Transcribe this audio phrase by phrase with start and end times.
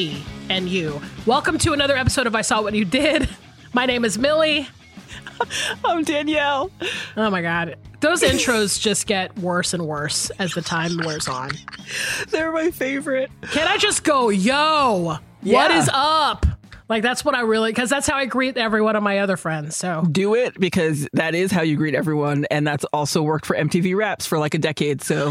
[0.00, 0.98] Me and you.
[1.26, 3.28] Welcome to another episode of I Saw What You Did.
[3.74, 4.66] My name is Millie.
[5.84, 6.70] I'm Danielle.
[7.18, 7.76] Oh my God.
[8.00, 11.50] Those intros just get worse and worse as the time wears on.
[12.30, 13.30] They're my favorite.
[13.52, 15.78] Can I just go, yo, what Yeah.
[15.78, 16.46] is up?
[16.88, 19.36] Like, that's what I really, because that's how I greet every one of my other
[19.36, 19.76] friends.
[19.76, 22.46] So, Do it because that is how you greet everyone.
[22.50, 25.02] And that's also worked for MTV Raps for like a decade.
[25.02, 25.30] So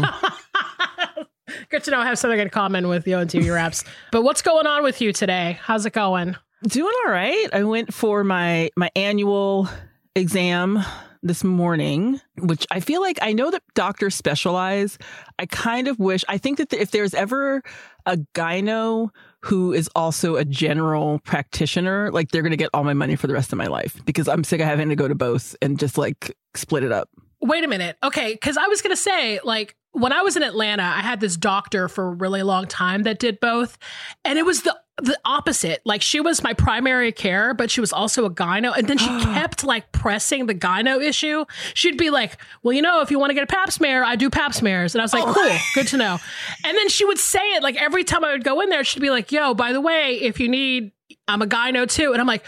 [1.68, 3.84] good to know I have something in common with the ONTV Raps.
[4.12, 5.58] But what's going on with you today?
[5.62, 6.36] How's it going?
[6.66, 7.48] doing all right.
[7.52, 9.68] I went for my my annual
[10.14, 10.82] exam
[11.22, 14.98] this morning, which I feel like I know that doctors specialize.
[15.38, 17.62] I kind of wish I think that if there's ever
[18.06, 19.10] a gyno
[19.42, 23.26] who is also a general practitioner, like they're going to get all my money for
[23.26, 25.78] the rest of my life because I'm sick of having to go to both and
[25.78, 27.08] just like split it up.
[27.42, 27.96] Wait a minute.
[28.02, 28.32] Okay.
[28.32, 31.36] Because I was going to say, like, when I was in Atlanta, I had this
[31.36, 33.78] doctor for a really long time that did both.
[34.24, 35.80] And it was the the opposite.
[35.84, 38.76] Like she was my primary care, but she was also a gyno.
[38.76, 41.44] And then she kept like pressing the gyno issue.
[41.74, 44.16] She'd be like, Well, you know, if you want to get a pap smear, I
[44.16, 44.94] do pap smears.
[44.94, 45.32] And I was like, oh.
[45.34, 46.18] Cool, good to know.
[46.64, 49.00] And then she would say it like every time I would go in there, she'd
[49.00, 50.92] be like, Yo, by the way, if you need,
[51.26, 52.12] I'm a gyno too.
[52.12, 52.44] And I'm like,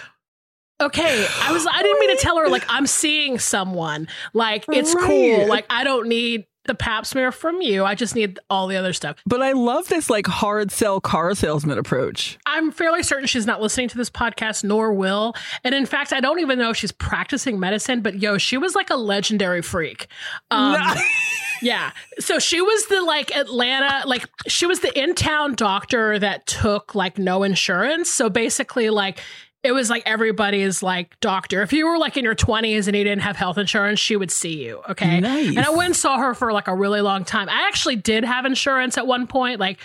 [0.80, 4.08] Okay, I was I didn't mean to tell her like I'm seeing someone.
[4.32, 5.48] Like it's cool.
[5.48, 7.84] Like I don't need the pap smear from you.
[7.84, 9.16] I just need all the other stuff.
[9.26, 12.38] But I love this like hard sell car salesman approach.
[12.46, 15.34] I'm fairly certain she's not listening to this podcast, nor will.
[15.64, 18.74] And in fact, I don't even know if she's practicing medicine, but yo, she was
[18.74, 20.06] like a legendary freak.
[20.50, 20.80] Um,
[21.62, 21.90] yeah.
[22.18, 26.94] So she was the like Atlanta, like she was the in town doctor that took
[26.94, 28.10] like no insurance.
[28.10, 29.20] So basically, like,
[29.62, 31.62] it was like everybody's like doctor.
[31.62, 34.30] If you were like in your 20s and you didn't have health insurance, she would
[34.30, 34.82] see you.
[34.90, 35.20] Okay.
[35.20, 35.56] Nice.
[35.56, 37.48] And I went and saw her for like a really long time.
[37.48, 39.60] I actually did have insurance at one point.
[39.60, 39.78] Like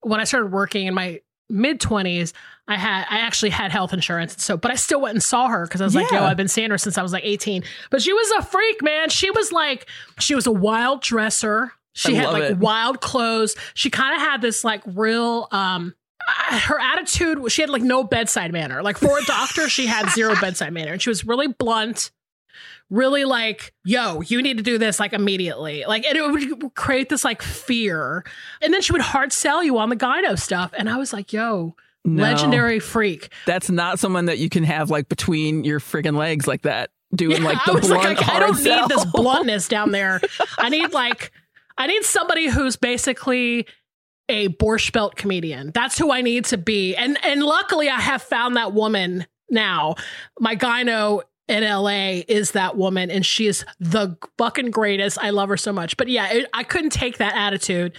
[0.00, 2.32] when I started working in my mid 20s,
[2.66, 4.42] I had I actually had health insurance.
[4.42, 6.48] So, but I still went and saw her because I was like, yo, I've been
[6.48, 7.64] seeing her since I was like 18.
[7.90, 9.10] But she was a freak, man.
[9.10, 9.88] She was like,
[10.18, 11.72] she was a wild dresser.
[11.94, 12.58] She I had like it.
[12.58, 13.56] wild clothes.
[13.74, 15.94] She kind of had this like real um
[16.50, 18.82] Uh, her attitude she had like no bedside manner.
[18.82, 20.92] Like for a doctor, she had zero bedside manner.
[20.92, 22.10] And she was really blunt,
[22.90, 25.84] really like, yo, you need to do this like immediately.
[25.86, 26.30] Like, and it
[26.60, 28.24] would create this like fear.
[28.60, 30.72] And then she would hard sell you on the gyno stuff.
[30.76, 31.74] And I was like, yo,
[32.04, 32.22] No.
[32.22, 33.30] legendary freak.
[33.46, 37.42] That's not someone that you can have like between your friggin' legs like that, doing
[37.42, 38.86] like the was blunt like, I, I don't sell.
[38.86, 40.20] need this bluntness down there.
[40.58, 41.32] I need like,
[41.78, 43.66] I need somebody who's basically
[44.28, 45.70] a Borscht Belt comedian.
[45.72, 46.94] That's who I need to be.
[46.94, 49.94] And and luckily, I have found that woman now.
[50.38, 55.18] My gyno in LA is that woman, and she is the fucking greatest.
[55.18, 55.96] I love her so much.
[55.96, 57.94] But yeah, it, I couldn't take that attitude.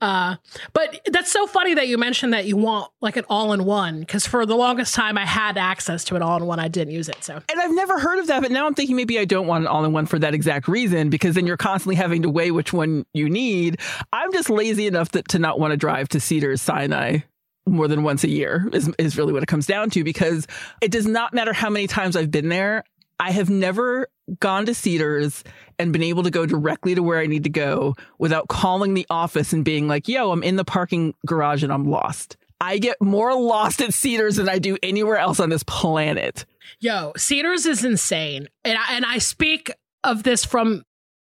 [0.00, 0.36] Uh,
[0.72, 4.00] but that's so funny that you mentioned that you want like an all in one
[4.00, 6.58] because for the longest time I had access to an all in one.
[6.58, 7.22] I didn't use it.
[7.22, 9.62] So And I've never heard of that, but now I'm thinking maybe I don't want
[9.62, 12.50] an all in one for that exact reason because then you're constantly having to weigh
[12.50, 13.78] which one you need.
[14.12, 17.20] I'm just lazy enough that, to not want to drive to Cedars Sinai
[17.66, 20.46] more than once a year is, is really what it comes down to because
[20.80, 22.84] it does not matter how many times I've been there.
[23.20, 24.08] I have never
[24.40, 25.44] gone to Cedars
[25.78, 29.06] and been able to go directly to where I need to go without calling the
[29.10, 32.36] office and being like, yo, I'm in the parking garage and I'm lost.
[32.60, 36.44] I get more lost at Cedars than I do anywhere else on this planet.
[36.78, 38.48] Yo, Cedars is insane.
[38.64, 39.72] And I, and I speak
[40.04, 40.84] of this from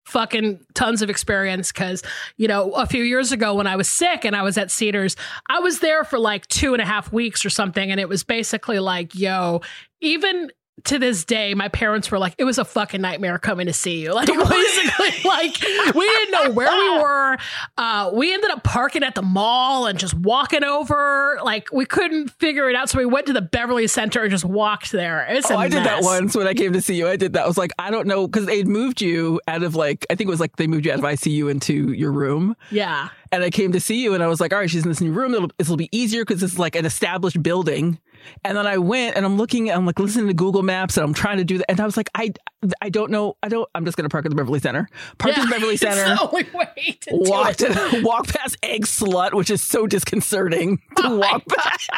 [0.05, 2.03] fucking tons of experience because,
[2.35, 5.15] you know, a few years ago when I was sick and I was at Cedars,
[5.47, 7.91] I was there for like two and a half weeks or something.
[7.91, 9.61] And it was basically like, yo,
[10.01, 10.51] even
[10.85, 14.01] to this day, my parents were like, it was a fucking nightmare coming to see
[14.01, 14.13] you.
[14.21, 15.61] Like, basically, like,
[15.95, 17.37] we didn't know where we were.
[17.77, 21.39] Uh, we ended up parking at the mall and just walking over.
[21.43, 22.89] Like, we couldn't figure it out.
[22.89, 25.25] So we went to the Beverly Center and just walked there.
[25.29, 27.07] It's Oh, I did that once when I came to see you.
[27.07, 27.43] I did that.
[27.43, 30.27] I was like, I don't know, because they'd moved you out of like, I think
[30.27, 32.55] it was like they moved you out of ICU into your room.
[32.71, 33.09] Yeah.
[33.31, 35.01] And I came to see you and I was like, all right, she's in this
[35.01, 35.33] new room.
[35.33, 37.99] It'll, it'll be easier because it's like an established building.
[38.43, 41.13] And then I went and I'm looking, I'm like listening to Google Maps and I'm
[41.13, 41.69] trying to do that.
[41.69, 42.33] And I was like, I,
[42.81, 43.37] I don't know.
[43.43, 44.87] I don't, I'm just going to park at the Beverly Center.
[45.17, 46.03] Park at the Beverly it's Center.
[46.15, 47.91] the only way to Walk, do it.
[47.91, 51.89] to, walk past Eggslut, which is so disconcerting to Oh walk past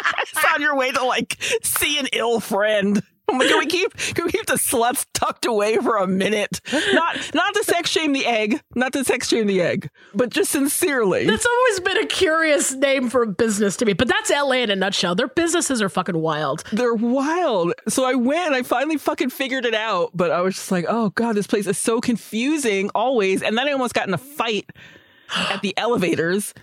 [0.54, 3.02] on your way to like see an ill friend.
[3.40, 6.62] Like, can we keep can we keep the sluts tucked away for a minute?
[6.94, 10.52] Not not to sex shame the egg, not to sex shame the egg, but just
[10.52, 11.26] sincerely.
[11.26, 14.70] That's always been a curious name for a business to me, but that's LA in
[14.72, 15.16] a nutshell.
[15.16, 16.64] Their businesses are fucking wild.
[16.72, 17.74] They're wild.
[17.88, 21.10] So I went I finally fucking figured it out, but I was just like, oh
[21.10, 23.42] god, this place is so confusing always.
[23.42, 24.70] And then I almost got in a fight
[25.36, 26.54] at the elevators.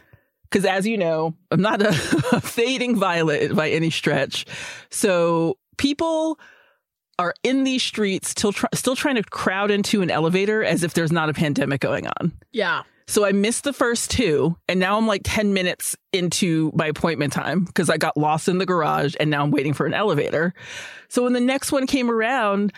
[0.51, 1.91] Because as you know, I'm not a,
[2.33, 4.47] a fading violet by any stretch.
[4.91, 6.41] So people
[7.21, 10.95] are in these streets still try, still trying to crowd into an elevator as if
[10.95, 12.33] there's not a pandemic going on.
[12.51, 12.83] Yeah.
[13.07, 17.33] So I missed the first two, and now I'm like 10 minutes into my appointment
[17.33, 20.55] time because I got lost in the garage and now I'm waiting for an elevator.
[21.09, 22.73] So when the next one came around,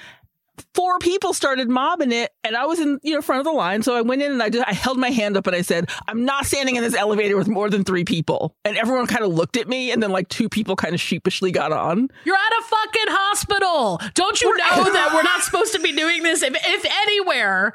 [0.75, 3.83] four people started mobbing it and I was in, you know, front of the line.
[3.83, 5.91] So I went in and I just, I held my hand up and I said,
[6.07, 8.55] I'm not standing in this elevator with more than three people.
[8.65, 11.53] And everyone kind of looked at me and then like two people kind of sheepishly
[11.53, 12.09] got on.
[12.25, 14.01] You're at a fucking hospital.
[14.15, 17.75] Don't you know that we're not supposed to be doing this if, if anywhere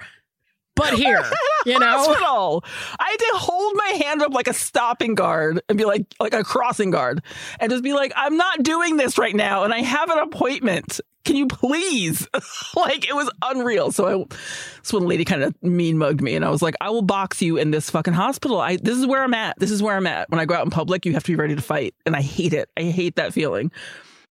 [0.75, 1.23] but here?
[1.65, 1.85] You know?
[1.85, 2.63] hospital.
[2.99, 6.33] I had to hold my hand up like a stopping guard and be like, like
[6.33, 7.23] a crossing guard,
[7.59, 11.01] and just be like, I'm not doing this right now, and I have an appointment.
[11.27, 12.25] Can you please?
[12.75, 13.91] like it was unreal.
[13.91, 14.35] So I,
[14.79, 17.41] this one lady kind of mean mugged me, and I was like, I will box
[17.41, 18.61] you in this fucking hospital.
[18.61, 19.59] I this is where I'm at.
[19.59, 20.29] This is where I'm at.
[20.29, 22.21] When I go out in public, you have to be ready to fight, and I
[22.21, 22.69] hate it.
[22.77, 23.73] I hate that feeling,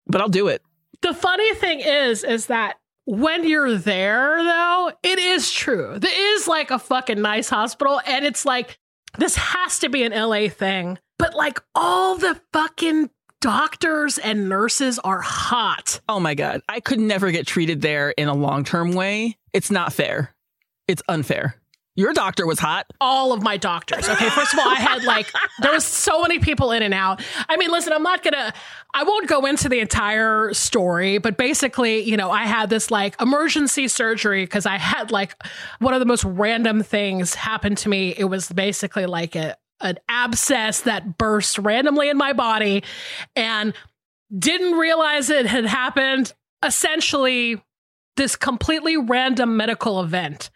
[0.07, 0.61] but I'll do it.
[1.01, 5.99] The funny thing is, is that when you're there, though, it is true.
[5.99, 8.79] There is like a fucking nice hospital, and it's like,
[9.17, 10.99] this has to be an LA thing.
[11.19, 13.09] But like, all the fucking
[13.43, 16.01] doctors and nurses are hot.
[16.09, 19.37] Oh my god, I could never get treated there in a long term way.
[19.53, 20.35] It's not fair.
[20.89, 21.57] It's unfair.
[21.95, 22.87] Your doctor was hot.
[23.03, 24.09] all of my doctors.
[24.09, 25.31] Okay, first of all, I had like
[25.61, 27.23] there was so many people in and out.
[27.51, 28.55] I mean, listen, I'm not gonna,
[28.95, 33.21] I won't go into the entire story, but basically, you know, I had this like
[33.21, 35.35] emergency surgery because I had like
[35.81, 38.15] one of the most random things happen to me.
[38.17, 42.83] It was basically like a an abscess that burst randomly in my body,
[43.37, 43.75] and
[44.37, 46.33] didn't realize it had happened.
[46.65, 47.63] Essentially,
[48.17, 50.51] this completely random medical event,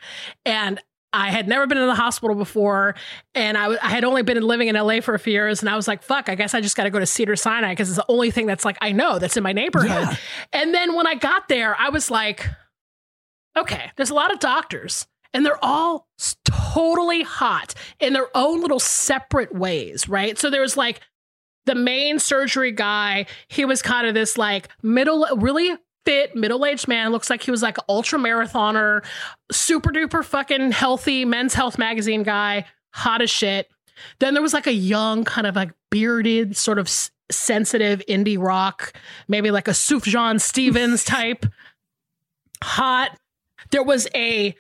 [0.45, 0.81] and
[1.13, 2.95] I had never been in the hospital before,
[3.35, 5.71] and I, w- I had only been living in LA for a few years, and
[5.71, 7.89] I was like, "Fuck, I guess I just got to go to Cedar Sinai because
[7.89, 10.17] it's the only thing that's like I know that's in my neighborhood." Yeah.
[10.53, 12.47] And then when I got there, I was like,
[13.57, 15.07] "Okay, there's a lot of doctors,
[15.37, 16.09] and they're all
[16.45, 21.01] totally hot in their own little separate ways, right?" So there was like
[21.67, 23.27] the main surgery guy.
[23.49, 27.63] He was kind of this like middle, really fit middle-aged man looks like he was
[27.63, 29.05] like ultra marathoner
[29.51, 33.69] super duper fucking healthy men's health magazine guy hot as shit
[34.21, 38.41] then there was like a young kind of like bearded sort of s- sensitive indie
[38.41, 38.93] rock
[39.27, 41.45] maybe like a sufjan stevens type
[42.63, 43.11] hot
[43.73, 44.55] there was a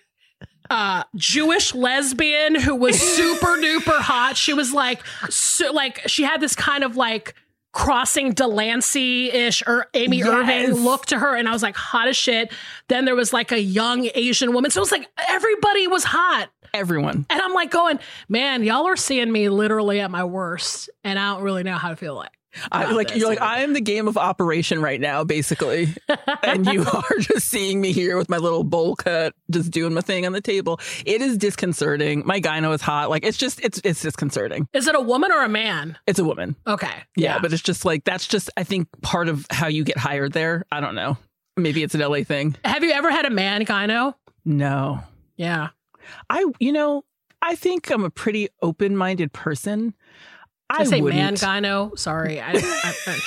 [0.70, 4.36] uh Jewish lesbian who was super duper hot.
[4.36, 7.34] She was like so, like she had this kind of like
[7.72, 10.28] crossing Delancey-ish or Amy Yes.
[10.28, 12.50] Irving look to her and I was like hot as shit.
[12.88, 14.70] Then there was like a young Asian woman.
[14.70, 16.48] So it was like everybody was hot.
[16.74, 17.26] Everyone.
[17.30, 17.98] And I'm like going,
[18.28, 21.88] "Man, y'all are seeing me literally at my worst and I don't really know how
[21.90, 22.35] to feel like."
[22.72, 25.94] I, like you're like I am the game of operation right now, basically,
[26.42, 30.00] and you are just seeing me here with my little bowl cut, just doing my
[30.00, 30.80] thing on the table.
[31.04, 32.22] It is disconcerting.
[32.26, 33.10] My gyno is hot.
[33.10, 34.68] Like it's just it's it's disconcerting.
[34.72, 35.98] Is it a woman or a man?
[36.06, 36.56] It's a woman.
[36.66, 36.92] Okay.
[37.16, 40.32] Yeah, but it's just like that's just I think part of how you get hired
[40.32, 40.64] there.
[40.70, 41.18] I don't know.
[41.56, 42.56] Maybe it's an LA thing.
[42.64, 44.14] Have you ever had a man gyno?
[44.44, 45.00] No,
[45.36, 45.68] Yeah.
[46.30, 47.04] I you know
[47.42, 49.94] I think I'm a pretty open minded person.
[50.68, 51.98] I, say man wouldn't- gyno.
[51.98, 52.40] Sorry.
[52.40, 53.18] I, I, I,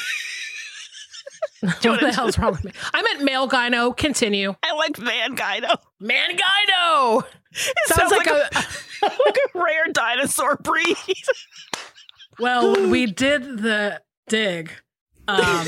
[1.90, 2.72] what the hell's wrong with me?
[2.94, 3.96] I meant male gyno.
[3.96, 4.56] Continue.
[4.64, 5.76] I like man gyno.
[6.00, 7.24] Man gyno.
[7.52, 8.50] It Sounds, like, a.
[9.04, 10.96] like a rare dinosaur breed.
[12.40, 14.72] well, when we did the dig.
[15.28, 15.68] Um,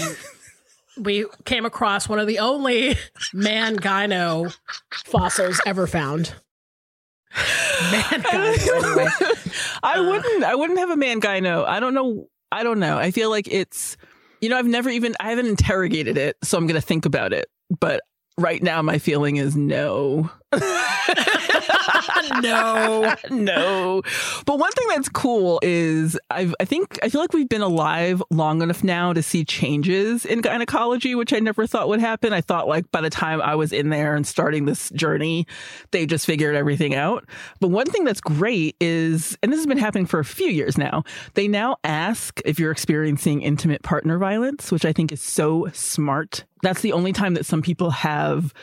[0.98, 2.96] we came across one of the only
[3.34, 4.56] man gyno
[5.06, 6.34] fossils ever found.
[7.92, 8.84] Man gyno.
[8.84, 9.08] Anyway.
[9.84, 10.04] I Uh.
[10.10, 10.44] wouldn't.
[10.44, 11.66] I wouldn't have a man gyno.
[11.66, 12.28] I don't know.
[12.52, 12.98] I don't know.
[12.98, 13.98] I feel like it's.
[14.42, 15.16] You know, I've never even.
[15.20, 17.46] I haven't interrogated it, so I'm going to think about it.
[17.80, 18.02] But
[18.38, 20.30] right now, my feeling is no.
[22.42, 23.16] No.
[23.30, 24.02] no.
[24.46, 28.22] But one thing that's cool is I've, I think, I feel like we've been alive
[28.30, 32.34] long enough now to see changes in gynecology, which I never thought would happen.
[32.34, 35.48] I thought like by the time I was in there and starting this journey,
[35.92, 37.26] they just figured everything out.
[37.60, 40.78] But one thing that's great is, and this has been happening for a few years
[40.78, 41.04] now,
[41.36, 46.46] they now ask if you're experiencing intimate partner violence, which I think is so smart.
[46.62, 48.54] That's the only time that some people have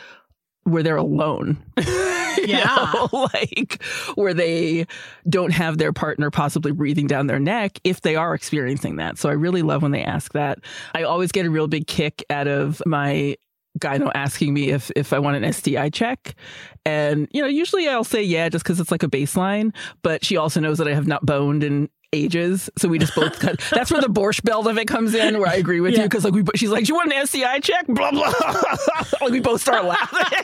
[0.71, 1.57] where they're alone.
[2.45, 2.93] Yeah.
[2.93, 3.83] know, like
[4.15, 4.87] where they
[5.27, 9.17] don't have their partner possibly breathing down their neck if they are experiencing that.
[9.17, 10.59] So I really love when they ask that.
[10.93, 13.35] I always get a real big kick out of my
[13.79, 16.35] gyno asking me if if I want an STI check.
[16.85, 19.73] And, you know, usually I'll say yeah, just because it's like a baseline.
[20.01, 22.69] But she also knows that I have not boned in ages.
[22.77, 23.61] So we just both cut.
[23.71, 26.03] That's where the borscht belt of it comes in, where I agree with Yeah.
[26.03, 26.09] you.
[26.09, 28.33] Because like we, she's like, "You want an STI check?" Blah blah.
[29.21, 30.19] like we both start laughing,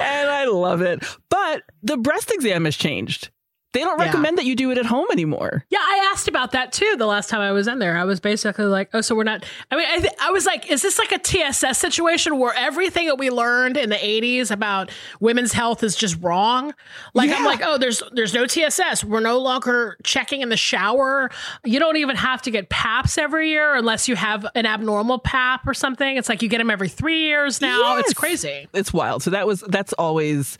[0.00, 1.04] and I love it.
[1.28, 3.30] But the breast exam has changed.
[3.72, 4.06] They don't Yeah.
[4.06, 5.64] recommend that you do it at home anymore.
[5.70, 7.96] Yeah, I asked about that too the last time I was in there.
[7.96, 9.44] I was basically like, oh, so we're not.
[9.70, 13.06] I mean, I, th- I was like, is this like a TSS situation where everything
[13.06, 16.74] that we learned in the 80s about women's health is just wrong?
[17.14, 19.04] Like, I'm like, oh, there's there's no TSS.
[19.04, 21.30] We're no longer checking in the shower.
[21.64, 25.66] You don't even have to get PAPs every year unless you have an abnormal PAP
[25.68, 26.16] or something.
[26.16, 27.98] It's like you get them every three years now.
[27.98, 28.66] It's crazy.
[28.72, 29.22] it's wild.
[29.22, 30.58] So that was that's always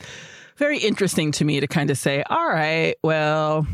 [0.61, 3.65] very interesting to me to kind of say, all right, well,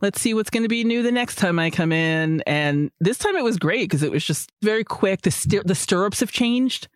[0.00, 2.40] let's see what's going to be new the next time I come in.
[2.42, 5.22] And this time it was great because it was just very quick.
[5.22, 6.86] The the stirrups have changed.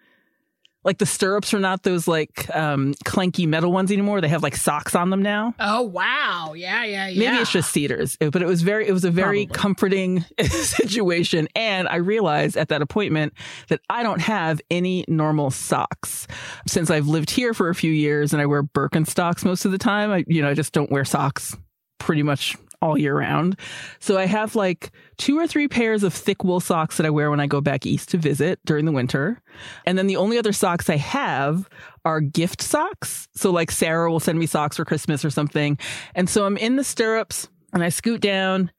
[0.88, 4.22] Like the stirrups are not those like um, clanky metal ones anymore.
[4.22, 5.54] They have like socks on them now.
[5.60, 7.18] Oh wow, yeah, yeah, yeah.
[7.30, 9.60] Maybe it's just cedars, but it was very, it was a very Probably.
[9.60, 11.46] comforting situation.
[11.54, 13.34] And I realized at that appointment
[13.68, 16.26] that I don't have any normal socks
[16.66, 19.78] since I've lived here for a few years and I wear Birkenstocks most of the
[19.78, 20.10] time.
[20.10, 21.54] I, you know, I just don't wear socks
[21.98, 23.58] pretty much all year round.
[23.98, 27.30] So I have like two or three pairs of thick wool socks that I wear
[27.30, 29.40] when I go back east to visit during the winter.
[29.84, 31.68] And then the only other socks I have
[32.04, 33.28] are gift socks.
[33.34, 35.78] So like Sarah will send me socks for Christmas or something.
[36.14, 38.70] And so I'm in the stirrups and I scoot down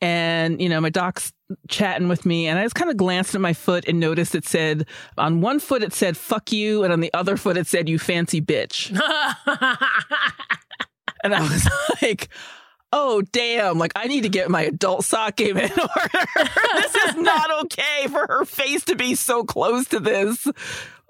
[0.00, 1.32] and, you know, my doc's
[1.68, 4.44] chatting with me and I just kind of glanced at my foot and noticed it
[4.44, 7.88] said on one foot it said fuck you and on the other foot it said
[7.88, 8.90] you fancy bitch.
[11.26, 11.68] And I was
[12.02, 12.28] like,
[12.96, 13.78] oh, damn.
[13.78, 16.48] Like, I need to get my adult sock game in order.
[16.74, 20.46] this is not okay for her face to be so close to this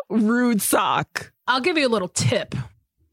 [0.08, 1.32] rude sock.
[1.46, 2.54] I'll give you a little tip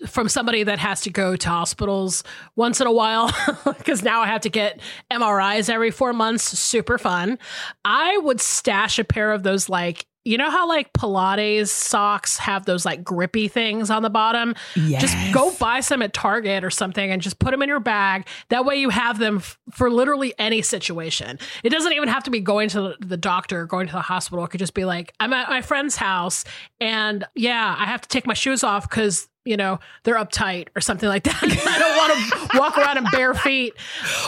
[0.08, 2.24] from somebody that has to go to hospitals
[2.56, 3.32] once in a while
[3.77, 6.44] because now I have to get MRIs every four months.
[6.44, 7.38] Super fun.
[7.86, 10.06] I would stash a pair of those like.
[10.25, 14.56] You know how like Pilates socks have those like grippy things on the bottom?
[15.00, 18.25] Just go buy some at Target or something and just put them in your bag.
[18.50, 21.39] That way you have them f- for literally any situation.
[21.63, 24.01] It doesn't even have to be going to the- the doctor or going to the
[24.01, 24.46] hospital.
[24.46, 26.46] It could just be like, I'm at my friend's house
[26.80, 30.80] and yeah, I have to take my shoes off because, you know, they're uptight or
[30.80, 31.38] something like that.
[31.44, 33.74] I don't want to walk around in bare feet.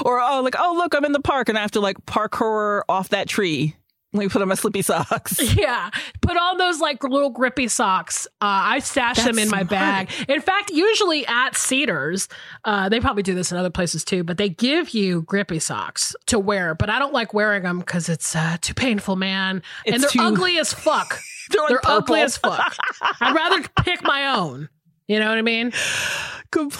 [0.04, 2.82] Or, oh, like, oh, look, I'm in the park and I have to like parkour
[2.90, 3.76] off that tree.
[4.18, 5.40] Let me put on my slippy socks.
[5.56, 5.90] Yeah.
[6.22, 8.26] Put on those like little grippy socks.
[8.42, 9.70] Uh, I stash them in my smart.
[9.70, 10.10] bag.
[10.28, 12.28] In fact, usually at Cedars,
[12.66, 16.16] uh, they probably do this in other places too, but they give you grippy socks
[16.28, 16.76] to wear.
[16.76, 19.62] But I don't like wearing them because it's uh, too painful, man.
[19.86, 21.20] and It's they're too- ugly as fuck.
[21.52, 22.76] They're like they're ugly as fuck.
[23.22, 24.68] I'd rather pick my own.
[25.08, 25.72] You know what I mean?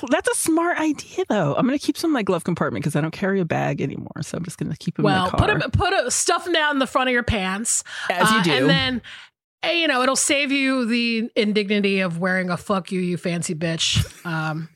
[0.10, 1.54] That's a smart idea, though.
[1.56, 3.82] I'm going to keep some in my glove compartment because I don't carry a bag
[3.82, 4.22] anymore.
[4.22, 5.60] So I'm just going to keep them Well, in my put car.
[5.60, 7.84] them, put a, stuff them down in the front of your pants.
[8.10, 8.52] As you Uh, do.
[8.54, 9.02] And then,
[9.64, 13.54] eh, you know, it'll save you the indignity of wearing a fuck you, you fancy
[13.54, 14.70] bitch um,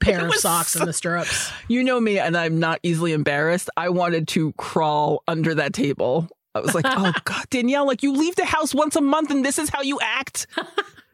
[0.00, 1.50] pair of socks so- in the stirrups.
[1.68, 3.70] You know me, and I'm not easily embarrassed.
[3.76, 6.28] I wanted to crawl under that table.
[6.54, 9.42] I was like, oh, God, Danielle, like you leave the house once a month and
[9.44, 10.46] this is how you act.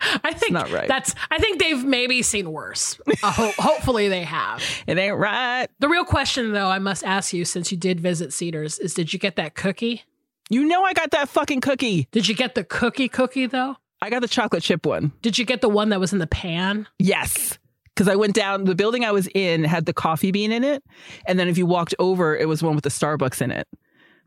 [0.24, 0.88] I think not right.
[0.88, 2.98] that's, I think they've maybe seen worse.
[3.22, 4.62] Uh, ho- hopefully they have.
[4.86, 5.68] It ain't right.
[5.78, 9.12] The real question, though, I must ask you since you did visit Cedars is did
[9.12, 10.04] you get that cookie?
[10.48, 12.08] You know, I got that fucking cookie.
[12.10, 13.76] Did you get the cookie cookie, though?
[14.02, 15.12] I got the chocolate chip one.
[15.22, 16.86] Did you get the one that was in the pan?
[16.98, 17.58] Yes.
[17.94, 20.82] Because I went down, the building I was in had the coffee bean in it.
[21.26, 23.68] And then if you walked over, it was one with the Starbucks in it.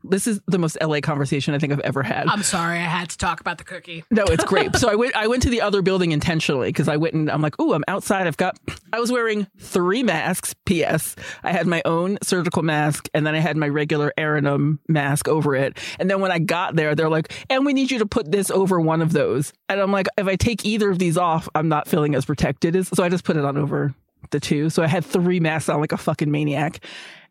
[0.04, 2.26] This is the most LA conversation I think I've ever had.
[2.28, 4.04] I'm sorry, I had to talk about the cookie.
[4.10, 4.76] No, it's great.
[4.76, 7.40] so I went I went to the other building intentionally because I went and I'm
[7.42, 8.26] like, "Ooh, I'm outside.
[8.26, 8.58] I've got
[8.92, 10.54] I was wearing three masks.
[10.66, 11.16] PS.
[11.42, 15.54] I had my own surgical mask and then I had my regular Aranum mask over
[15.56, 15.78] it.
[15.98, 18.50] And then when I got there, they're like, "And we need you to put this
[18.50, 21.68] over one of those." And I'm like, "If I take either of these off, I'm
[21.68, 23.94] not feeling as protected." as So I just put it on over
[24.30, 24.70] the two.
[24.70, 26.80] So I had three masks on like a fucking maniac.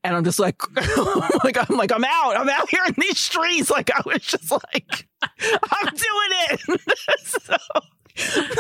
[0.04, 0.62] And I'm just like,
[1.44, 2.38] like I'm like, I'm out.
[2.38, 3.70] I'm out here in these streets.
[3.70, 6.82] Like I was just like, I'm doing it.
[7.24, 7.56] so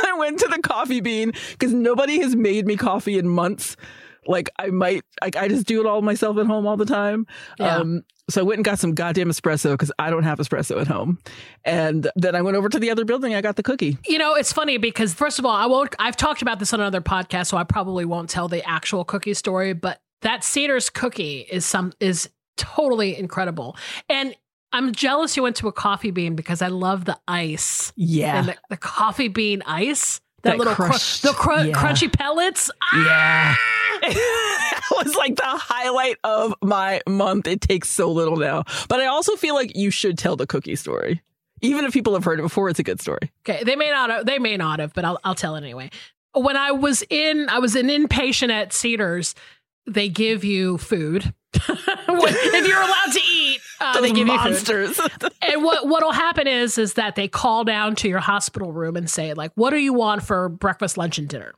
[0.06, 3.76] I went to the coffee bean because nobody has made me coffee in months.
[4.26, 7.28] Like I might, like I just do it all myself at home all the time.
[7.60, 7.78] Yeah.
[7.78, 10.88] Um, so I went and got some goddamn espresso because I don't have espresso at
[10.88, 11.20] home.
[11.66, 13.36] And then I went over to the other building.
[13.36, 13.98] I got the cookie.
[14.08, 15.94] You know, it's funny because first of all, I won't.
[16.00, 19.34] I've talked about this on another podcast, so I probably won't tell the actual cookie
[19.34, 19.74] story.
[19.74, 23.78] But that Cedars cookie is some is totally incredible,
[24.10, 24.36] and
[24.72, 28.40] I'm jealous you went to a coffee bean because I love the ice Yeah.
[28.40, 30.20] and the, the coffee bean ice.
[30.42, 31.74] That, That little cr- crushed- the cr- yeah.
[31.74, 32.70] crunchy pellets.
[32.82, 33.56] Ah!
[34.02, 34.10] Yeah.
[34.14, 37.48] that was like the highlight of my month.
[37.48, 38.64] It takes so little now.
[38.90, 41.22] But I also feel like you should tell the cookie story.
[41.62, 43.32] Even if people have heard it before, it's a good story.
[43.48, 45.90] Okay, they may not have, they may not have, but I'll I'll tell it anyway.
[46.34, 49.36] When I was in I was an inpatient at Cedars,
[49.86, 51.34] they give you food.
[51.54, 54.52] if you're allowed to eat, uh, they give you food.
[54.52, 55.00] monsters.
[55.46, 59.10] And what what'll happen is is that they call down to your hospital room and
[59.10, 61.54] say like, "What do you want for breakfast, lunch, and dinner?"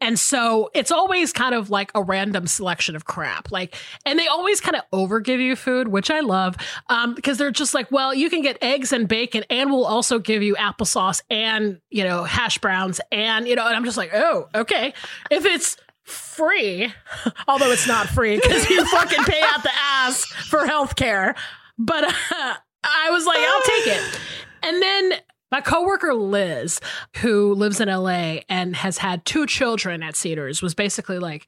[0.00, 3.50] And so it's always kind of like a random selection of crap.
[3.50, 6.56] Like, and they always kind of over give you food, which I love,
[6.88, 10.20] um, because they're just like, "Well, you can get eggs and bacon, and we'll also
[10.20, 14.12] give you applesauce and you know hash browns, and you know." And I'm just like,
[14.14, 14.94] "Oh, okay."
[15.32, 15.76] If it's
[16.06, 16.92] free,
[17.48, 21.36] although it's not free because you fucking pay out the ass for healthcare.
[21.78, 24.20] But uh, I was like, I'll take it.
[24.62, 25.12] And then
[25.50, 26.80] my coworker Liz,
[27.16, 31.46] who lives in LA and has had two children at Cedars, was basically like,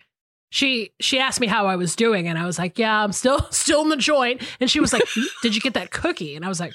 [0.51, 3.47] she she asked me how I was doing, and I was like, yeah, I'm still
[3.51, 4.43] still in the joint.
[4.61, 5.03] And she was like,
[5.43, 6.37] did you get that cookie?
[6.37, 6.73] And I was like.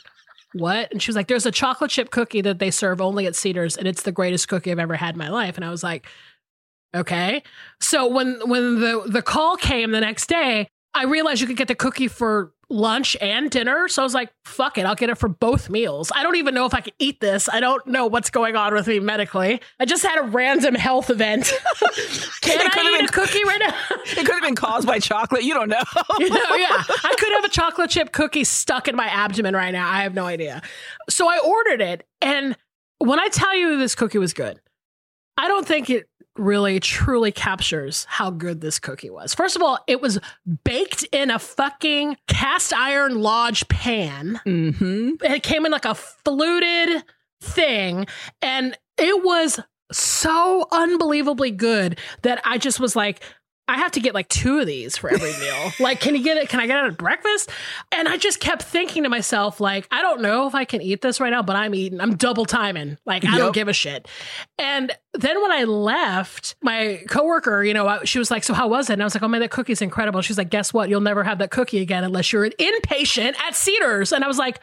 [0.55, 0.91] What?
[0.91, 3.75] And she was like, There's a chocolate chip cookie that they serve only at Cedars,
[3.75, 5.55] and it's the greatest cookie I've ever had in my life.
[5.55, 6.05] And I was like,
[6.95, 7.43] Okay.
[7.79, 11.67] So when when the the call came the next day, I realized you could get
[11.67, 13.87] the cookie for lunch and dinner.
[13.87, 16.11] So I was like, fuck it, I'll get it for both meals.
[16.15, 17.47] I don't even know if I can eat this.
[17.47, 19.61] I don't know what's going on with me medically.
[19.79, 21.45] I just had a random health event.
[22.41, 23.75] can It I eat been- a cookie right now?
[24.05, 25.43] it could have been caused by chocolate.
[25.43, 25.83] You don't know.
[26.19, 26.83] you know, yeah.
[27.03, 29.87] I could have a chocolate chip cookie stuck in my abdomen right now.
[29.87, 30.61] I have no idea.
[31.09, 32.07] So I ordered it.
[32.21, 32.55] And
[32.97, 34.59] when I tell you this cookie was good,
[35.37, 39.33] I don't think it really truly captures how good this cookie was.
[39.33, 40.19] First of all, it was
[40.63, 44.39] baked in a fucking cast iron lodge pan.
[44.43, 47.03] hmm It came in like a fluted
[47.41, 48.07] thing
[48.41, 49.59] and it was
[49.91, 53.21] so unbelievably good that I just was like
[53.67, 55.71] I have to get like two of these for every meal.
[55.79, 56.49] like, can you get it?
[56.49, 57.49] Can I get it at breakfast?
[57.93, 61.01] And I just kept thinking to myself, like, I don't know if I can eat
[61.01, 62.01] this right now, but I'm eating.
[62.01, 62.97] I'm double timing.
[63.05, 64.07] Like, I don't give a shit.
[64.57, 68.89] And then when I left, my coworker, you know, she was like, "So how was
[68.89, 70.89] it?" And I was like, "Oh man, that cookie's incredible." She's like, "Guess what?
[70.89, 74.37] You'll never have that cookie again unless you're an inpatient at Cedars." And I was
[74.37, 74.59] like,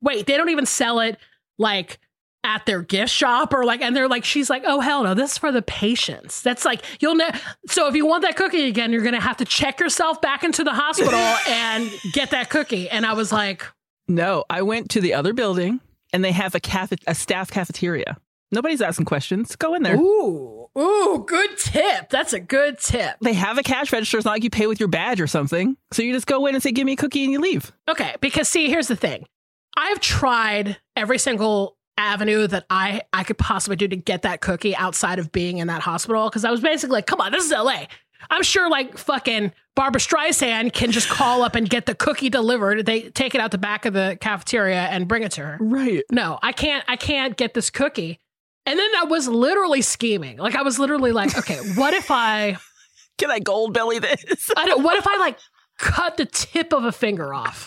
[0.00, 1.18] "Wait, they don't even sell it
[1.58, 1.98] like."
[2.44, 5.32] At their gift shop or like and they're like she's like oh hell no this
[5.32, 7.28] is for the patients that's like you'll know
[7.68, 10.64] so if you want that cookie again you're gonna have to check yourself back into
[10.64, 11.14] the hospital
[11.48, 13.64] and get that cookie and i was like
[14.08, 15.80] No, I went to the other building
[16.12, 18.18] and they have a cafe- a staff cafeteria.
[18.50, 19.56] Nobody's asking questions.
[19.56, 19.96] Go in there.
[19.96, 24.18] ooh ooh good tip that's a good tip They have a cash register.
[24.18, 25.76] It's not like you pay with your badge or something.
[25.92, 27.72] So you just go in and say, "Give me a cookie," and you leave.
[27.88, 29.24] Okay, because see, here's the thing.
[29.76, 34.74] I've tried every single avenue that I I could possibly do to get that cookie
[34.76, 37.50] outside of being in that hospital because I was basically like, come on, this is
[37.52, 37.86] LA.
[38.30, 42.86] I'm sure like fucking Barbra Streisand can just call up and get the cookie delivered.
[42.86, 45.58] They take it out the back of the cafeteria and bring it to her.
[45.60, 46.02] Right.
[46.10, 48.18] No, I can't I can't get this cookie.
[48.64, 50.36] And then I was literally scheming.
[50.36, 52.58] Like I was literally like, okay, what if I
[53.18, 54.50] Can I Goldbelly this?
[54.56, 54.82] I don't.
[54.82, 55.38] What if I like
[55.82, 57.66] cut the tip of a finger off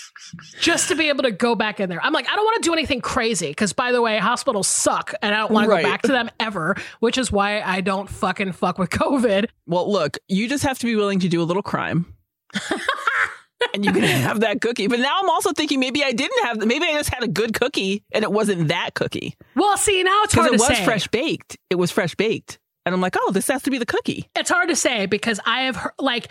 [0.60, 2.00] just to be able to go back in there?
[2.02, 5.12] I'm like, I don't want to do anything crazy because, by the way, hospitals suck,
[5.20, 6.76] and I don't want to go back to them ever.
[7.00, 9.48] Which is why I don't fucking fuck with COVID.
[9.66, 12.14] Well, look, you just have to be willing to do a little crime.
[13.74, 14.86] and you can have that cookie.
[14.86, 17.54] But now I'm also thinking maybe I didn't have, maybe I just had a good
[17.54, 19.36] cookie and it wasn't that cookie.
[19.54, 21.58] Well, see, now it's hard it to was fresh baked.
[21.70, 22.58] It was fresh baked.
[22.86, 24.30] And I'm like, oh, this has to be the cookie.
[24.34, 26.28] It's hard to say because I have heard, like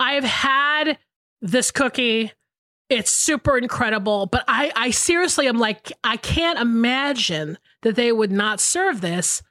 [0.00, 0.98] I have had
[1.40, 2.32] this cookie
[2.90, 8.32] It's super incredible, but I, I seriously am like, I can't imagine that they would
[8.32, 9.42] not serve this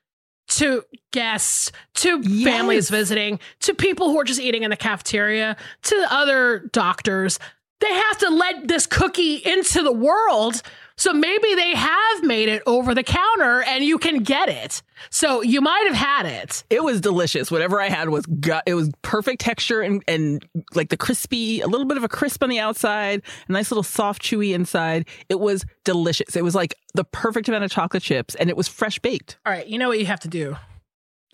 [0.50, 2.44] to guests, to Yes.
[2.44, 7.38] families visiting, to people who are just eating in the cafeteria, to other doctors.
[7.80, 10.64] They have to let this cookie into the world.
[10.98, 14.82] So maybe they have made it over the counter and you can get it.
[15.12, 16.64] So you might have had it.
[16.72, 17.52] It was delicious.
[17.52, 18.64] Whatever I had was gut.
[18.66, 22.42] It was perfect texture and, and like the crispy, a little bit of a crisp
[22.42, 25.08] on the outside, a nice little soft, chewy inside.
[25.30, 26.36] It was delicious.
[26.36, 29.38] It was like the perfect amount of chocolate chips and it was fresh baked.
[29.46, 30.58] All right, you know what you have to do?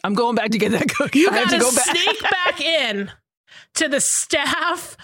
[0.04, 1.20] I'm going back to get that cookie.
[1.20, 1.98] You have to go back.
[1.98, 3.12] sneak back in
[3.76, 4.98] to the staff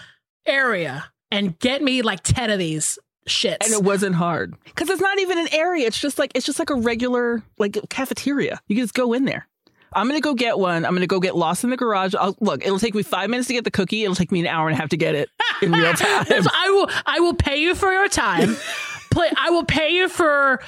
[0.44, 3.58] area and get me like 10 of these shits.
[3.64, 5.86] And it wasn't hard because it's not even an area.
[5.86, 8.60] It's just like it's just like a regular like cafeteria.
[8.66, 9.46] You can just go in there.
[9.92, 10.84] I'm gonna go get one.
[10.84, 12.14] I'm gonna go get lost in the garage.
[12.14, 14.04] I'll, look, it'll take me five minutes to get the cookie.
[14.04, 15.28] It'll take me an hour and a half to get it
[15.62, 16.26] in real time.
[16.28, 18.56] I will I will pay you for your time.
[19.10, 20.62] Play, I will pay you for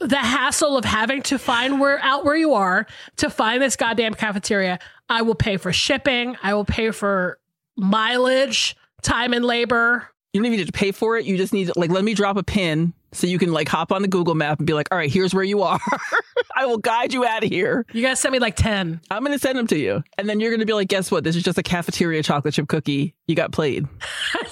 [0.00, 4.14] the hassle of having to find where out where you are to find this goddamn
[4.14, 4.80] cafeteria.
[5.08, 6.36] I will pay for shipping.
[6.42, 7.38] I will pay for
[7.76, 10.08] mileage, time and labor.
[10.32, 11.24] You don't even need to pay for it.
[11.24, 13.92] You just need to like let me drop a pin so you can like hop
[13.92, 15.80] on the Google map and be like, all right, here's where you are.
[16.56, 17.86] I will guide you out of here.
[17.92, 19.00] You gotta send me like 10.
[19.10, 20.02] I'm gonna send them to you.
[20.18, 21.24] And then you're gonna be like, guess what?
[21.24, 23.14] This is just a cafeteria chocolate chip cookie.
[23.26, 23.86] You got played.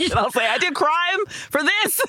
[0.01, 2.01] and I'll say, I did crime for this.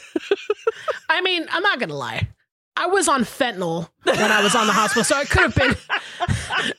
[1.09, 2.29] I mean, I'm not gonna lie.
[2.77, 5.75] I was on fentanyl when I was on the hospital, so I could have been,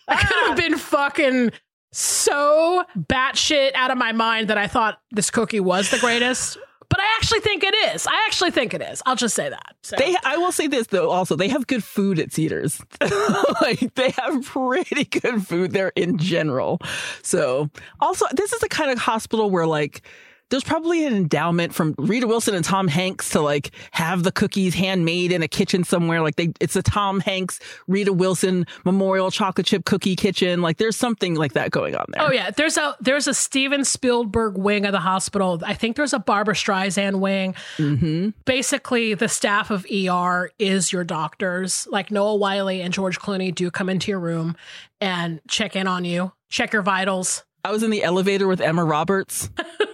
[0.08, 1.50] I could have been fucking
[1.92, 6.56] so batshit out of my mind that I thought this cookie was the greatest.
[6.90, 8.06] But I actually think it is.
[8.06, 9.02] I actually think it is.
[9.04, 9.76] I'll just say that.
[9.82, 9.96] So.
[9.96, 11.10] They, I will say this though.
[11.10, 12.80] Also, they have good food at Cedars.
[13.60, 16.80] like they have pretty good food there in general.
[17.22, 17.70] So,
[18.00, 20.02] also, this is the kind of hospital where like
[20.50, 24.74] there's probably an endowment from Rita Wilson and Tom Hanks to like have the cookies
[24.74, 26.22] handmade in a kitchen somewhere.
[26.22, 30.62] Like they, it's a Tom Hanks, Rita Wilson memorial chocolate chip cookie kitchen.
[30.62, 32.22] Like there's something like that going on there.
[32.22, 35.60] Oh yeah, there's a there's a Steven Spielberg wing of the hospital.
[35.64, 37.54] I think there's a Barbra Streisand wing.
[37.76, 38.30] Mm-hmm.
[38.44, 41.86] Basically, the staff of ER is your doctors.
[41.90, 44.56] Like Noah Wyle and George Clooney do come into your room
[45.00, 47.44] and check in on you, check your vitals.
[47.64, 49.50] I was in the elevator with Emma Roberts.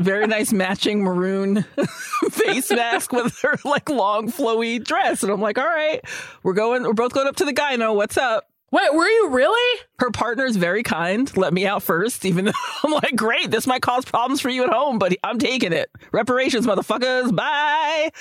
[0.00, 1.64] Very nice matching maroon
[2.30, 5.22] face mask with her like long flowy dress.
[5.22, 6.00] And I'm like, all right,
[6.42, 7.94] we're going, we're both going up to the gyno.
[7.94, 8.48] What's up?
[8.70, 9.80] Wait, were you really?
[9.98, 11.34] Her partner's very kind.
[11.36, 12.52] Let me out first, even though
[12.84, 15.90] I'm like, great, this might cause problems for you at home, but I'm taking it.
[16.10, 17.36] Reparations, motherfuckers.
[17.36, 18.12] Bye.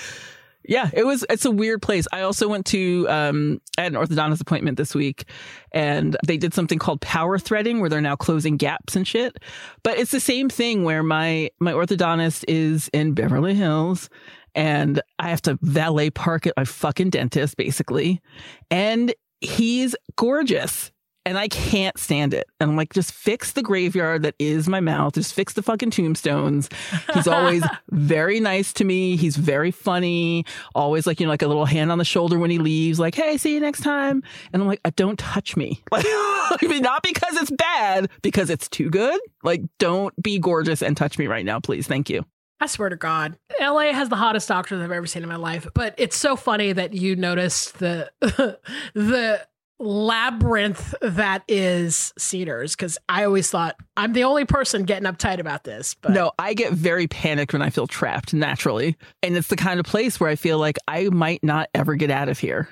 [0.64, 1.26] Yeah, it was.
[1.30, 2.08] It's a weird place.
[2.12, 3.08] I also went to.
[3.10, 5.26] Um, I had an orthodontist appointment this week,
[5.72, 9.38] and they did something called power threading, where they're now closing gaps and shit.
[9.84, 14.10] But it's the same thing where my my orthodontist is in Beverly Hills,
[14.54, 18.22] and I have to valet park at my fucking dentist, basically,
[18.70, 20.92] and he's gorgeous.
[21.24, 22.48] And I can't stand it.
[22.60, 25.14] And I'm like, just fix the graveyard that is my mouth.
[25.14, 26.68] Just fix the fucking tombstones.
[27.14, 29.16] He's always very nice to me.
[29.18, 30.46] He's very funny.
[30.74, 33.14] Always like, you know, like a little hand on the shoulder when he leaves, like,
[33.14, 34.24] hey, see you next time.
[34.52, 35.84] And I'm like, uh, don't touch me.
[35.92, 39.20] Like, I mean, not because it's bad, because it's too good.
[39.44, 41.86] Like, don't be gorgeous and touch me right now, please.
[41.86, 42.26] Thank you.
[42.62, 45.68] I swear to God, LA has the hottest doctors I've ever seen in my life.
[45.74, 48.12] But it's so funny that you noticed the
[48.94, 49.48] the
[49.82, 55.64] labyrinth that is Cedars because I always thought I'm the only person getting uptight about
[55.64, 55.96] this.
[55.96, 58.96] But No, I get very panicked when I feel trapped naturally.
[59.24, 62.12] And it's the kind of place where I feel like I might not ever get
[62.12, 62.70] out of here.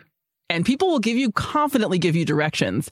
[0.49, 2.89] And people will give you confidently give you directions.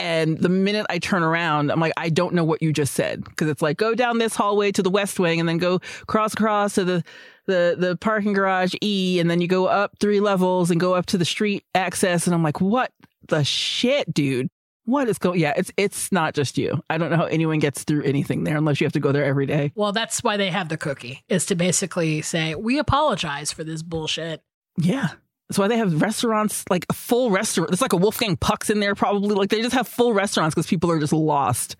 [0.00, 3.24] And the minute I turn around, I'm like, I don't know what you just said.
[3.36, 6.34] Cause it's like, go down this hallway to the west wing and then go cross
[6.34, 7.04] across to the,
[7.46, 9.18] the, the parking garage E.
[9.18, 12.26] And then you go up three levels and go up to the street access.
[12.26, 12.92] And I'm like, what
[13.26, 14.48] the shit, dude?
[14.84, 15.38] What is going?
[15.38, 16.82] Yeah, it's it's not just you.
[16.88, 19.24] I don't know how anyone gets through anything there unless you have to go there
[19.24, 19.70] every day.
[19.74, 23.82] well, that's why they have the cookie is to basically say we apologize for this
[23.82, 24.42] bullshit.
[24.78, 25.08] Yeah.
[25.48, 27.70] That's why they have restaurants, like a full restaurant.
[27.70, 29.34] There's like a Wolfgang Pucks in there, probably.
[29.34, 31.76] Like they just have full restaurants because people are just lost.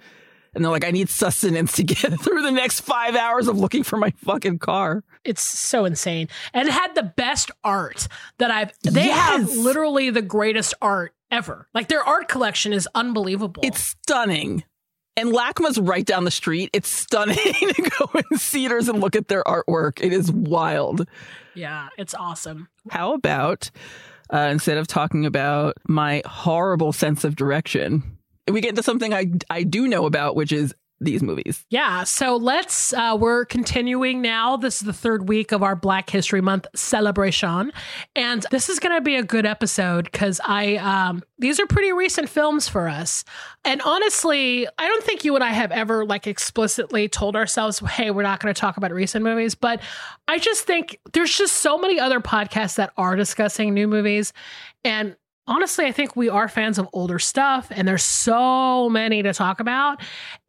[0.55, 3.83] And they're like, I need sustenance to get through the next five hours of looking
[3.85, 5.05] for my fucking car.
[5.25, 6.29] It's so insane.
[6.55, 11.69] And it had the best art that I've they have literally the greatest art ever.
[11.75, 13.63] Like their art collection is unbelievable.
[13.65, 14.65] It's stunning.
[15.17, 16.71] And LACMA's right down the street.
[16.73, 20.01] It's stunning to go in Cedars and look at their artwork.
[20.01, 21.09] It is wild.
[21.55, 22.69] yeah, it's awesome.
[22.91, 23.71] How about
[24.33, 29.33] uh, instead of talking about my horrible sense of direction, we get into something I
[29.51, 31.65] I do know about, which is these movies.
[31.71, 32.05] Yeah.
[32.05, 34.57] So let's, uh, we're continuing now.
[34.57, 37.73] This is the third week of our Black History Month celebration.
[38.17, 41.93] And this is going to be a good episode because I, um, these are pretty
[41.93, 43.25] recent films for us.
[43.65, 48.11] And honestly, I don't think you and I have ever like explicitly told ourselves, hey,
[48.11, 49.55] we're not going to talk about recent movies.
[49.55, 49.81] But
[50.27, 54.33] I just think there's just so many other podcasts that are discussing new movies.
[54.85, 55.17] And
[55.49, 59.59] honestly, I think we are fans of older stuff, and there's so many to talk
[59.59, 60.01] about.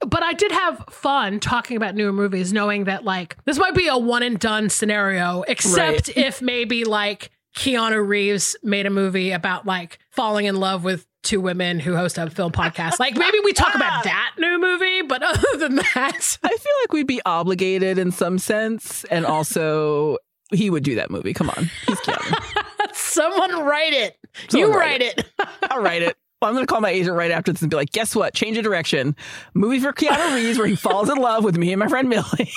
[0.01, 3.87] But I did have fun talking about newer movies, knowing that like this might be
[3.87, 6.17] a one and done scenario, except right.
[6.17, 11.41] if maybe like Keanu Reeves made a movie about like falling in love with two
[11.41, 12.99] women who host a film podcast.
[12.99, 16.93] Like maybe we talk about that new movie, but other than that, I feel like
[16.93, 20.17] we'd be obligated in some sense, and also
[20.51, 21.33] he would do that movie.
[21.33, 22.65] Come on, he's Keanu.
[23.09, 24.17] Someone write it.
[24.49, 25.19] Someone you write, write it.
[25.19, 25.47] it.
[25.71, 26.15] I'll write it.
[26.41, 28.33] Well, I'm going to call my agent right after this and be like, guess what?
[28.33, 29.15] Change of direction.
[29.53, 32.49] Movie for Keanu Reeves where he falls in love with me and my friend Millie.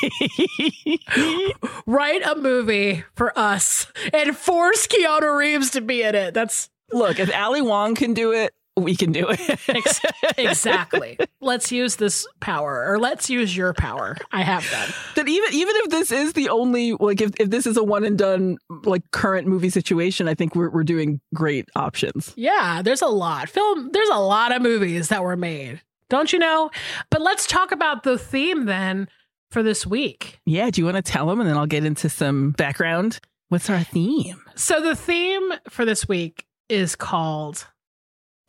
[1.87, 6.33] Write a movie for us and force Keanu Reeves to be in it.
[6.35, 6.71] That's.
[6.93, 10.39] Look, if Ali Wong can do it, we can do it.
[10.39, 11.19] exactly.
[11.41, 14.17] Let's use this power, or let's use your power.
[14.31, 14.89] I have them.
[15.17, 18.05] That even even if this is the only like if, if this is a one
[18.05, 22.33] and done like current movie situation, I think we're we're doing great options.
[22.37, 23.49] Yeah, there's a lot.
[23.49, 25.83] Film there's a lot of movies that were made.
[26.09, 26.71] Don't you know?
[27.11, 29.09] But let's talk about the theme then
[29.51, 30.41] for this week.
[30.45, 33.21] Yeah, do you want to tell them and then I'll get into some background?
[33.49, 34.41] What's our theme?
[34.55, 37.67] So the theme for this week is called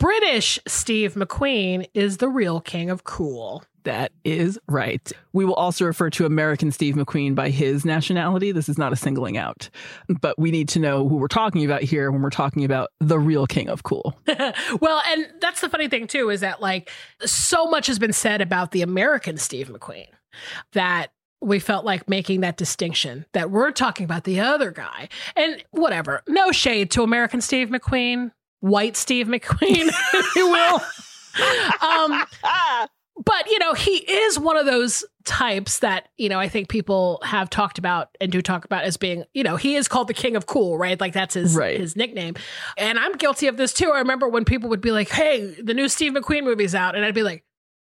[0.03, 3.63] British Steve McQueen is the real king of cool.
[3.85, 5.09] That is right.
[5.31, 8.51] We will also refer to American Steve McQueen by his nationality.
[8.51, 9.69] This is not a singling out,
[10.19, 13.17] but we need to know who we're talking about here when we're talking about the
[13.17, 14.13] real king of cool.
[14.81, 18.41] well, and that's the funny thing, too, is that like so much has been said
[18.41, 20.09] about the American Steve McQueen
[20.73, 25.07] that we felt like making that distinction that we're talking about the other guy.
[25.37, 28.31] And whatever, no shade to American Steve McQueen
[28.63, 30.81] white Steve McQueen, if you will.
[31.81, 32.23] Um,
[33.25, 37.19] but you know, he is one of those types that you know I think people
[37.23, 40.13] have talked about and do talk about as being you know he is called the
[40.13, 40.99] king of cool, right?
[40.99, 41.77] Like that's his right.
[41.77, 42.35] his nickname.
[42.77, 43.91] And I'm guilty of this too.
[43.91, 47.03] I remember when people would be like, "Hey, the new Steve McQueen movie's out," and
[47.03, 47.43] I'd be like,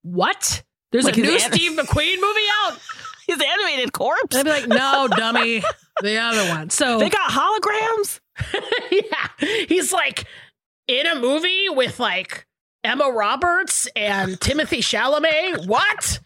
[0.03, 0.63] "What?
[0.93, 2.79] There's like a new Steve McQueen movie out?"
[3.27, 4.37] His animated corpse.
[4.37, 5.63] And I'd be like, "No, dummy,
[6.01, 8.21] the other one." So they got holograms.
[8.91, 10.27] yeah, he's like
[10.89, 12.47] in a movie with like
[12.85, 15.67] Emma Roberts and Timothée Chalamet.
[15.67, 16.21] What?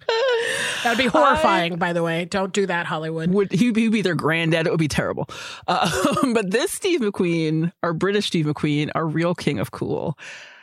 [0.82, 2.24] That'd be horrifying, I, by the way.
[2.24, 3.30] Don't do that, Hollywood.
[3.30, 4.66] Would he be, their granddad?
[4.66, 5.28] It would be terrible.
[5.66, 5.88] Uh,
[6.34, 10.18] but this Steve McQueen, our British Steve McQueen, our real king of cool,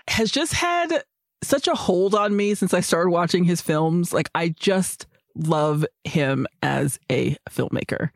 [0.07, 1.03] has just had
[1.41, 4.13] such a hold on me since I started watching his films.
[4.13, 5.05] Like I just
[5.35, 8.09] love him as a filmmaker.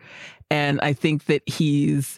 [0.52, 2.18] And I think that he's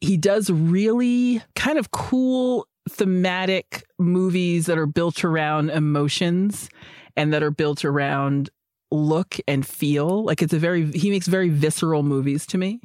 [0.00, 6.68] he does really kind of cool thematic movies that are built around emotions
[7.16, 8.50] and that are built around
[8.90, 10.24] look and feel.
[10.24, 12.80] Like it's a very he makes very visceral movies to me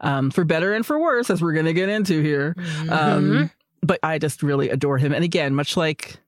[0.00, 2.54] um, for better and for worse as we're going to get into here.
[2.58, 2.92] Mm-hmm.
[2.92, 3.50] um,
[3.82, 5.12] but i just really adore him.
[5.12, 6.18] And again much like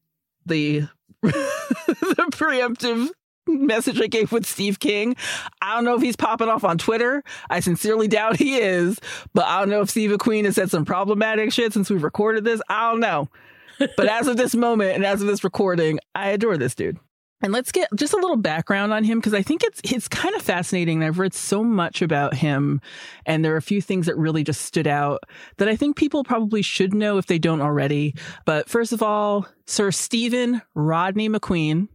[0.46, 0.86] the
[1.22, 3.08] the preemptive
[3.66, 5.16] message I gave with Steve King.
[5.60, 7.22] I don't know if he's popping off on Twitter.
[7.50, 8.98] I sincerely doubt he is,
[9.34, 12.44] but I don't know if Steve McQueen has said some problematic shit since we've recorded
[12.44, 12.60] this.
[12.68, 13.28] I don't know.
[13.78, 16.98] But as of this moment and as of this recording, I adore this dude.
[17.40, 20.34] And let's get just a little background on him because I think it's it's kind
[20.34, 21.04] of fascinating.
[21.04, 22.80] I've read so much about him,
[23.26, 25.22] and there are a few things that really just stood out
[25.58, 28.16] that I think people probably should know if they don't already.
[28.44, 31.86] But first of all, Sir Stephen Rodney McQueen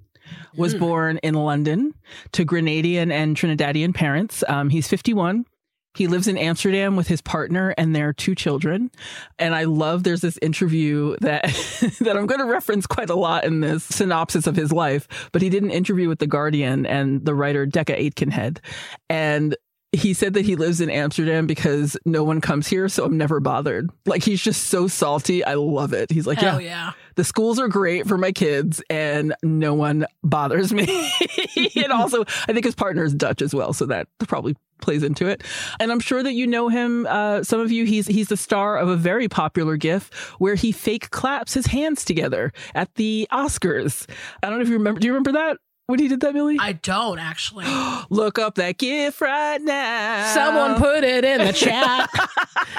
[0.55, 0.79] was mm.
[0.79, 1.93] born in London
[2.33, 4.43] to Grenadian and Trinidadian parents.
[4.47, 5.45] Um, he's 51.
[5.95, 8.89] He lives in Amsterdam with his partner and their two children.
[9.37, 11.43] And I love there's this interview that
[12.01, 15.41] that I'm going to reference quite a lot in this synopsis of his life, but
[15.41, 18.59] he did an interview with The Guardian and the writer Decca Aitkenhead.
[19.09, 19.55] And
[19.93, 23.39] he said that he lives in Amsterdam because no one comes here, so I'm never
[23.39, 23.91] bothered.
[24.05, 25.43] Like he's just so salty.
[25.43, 26.11] I love it.
[26.11, 30.73] He's like, yeah, yeah, the schools are great for my kids, and no one bothers
[30.73, 31.11] me.
[31.75, 35.27] and also, I think his partner is Dutch as well, so that probably plays into
[35.27, 35.43] it.
[35.79, 37.05] And I'm sure that you know him.
[37.07, 40.71] Uh, some of you, he's he's the star of a very popular GIF where he
[40.71, 44.09] fake claps his hands together at the Oscars.
[44.41, 44.99] I don't know if you remember.
[44.99, 45.57] Do you remember that?
[45.87, 46.57] When he did that, Millie?
[46.59, 47.65] I don't actually.
[48.09, 50.33] Look up that gif right now.
[50.33, 52.09] Someone put it in the chat.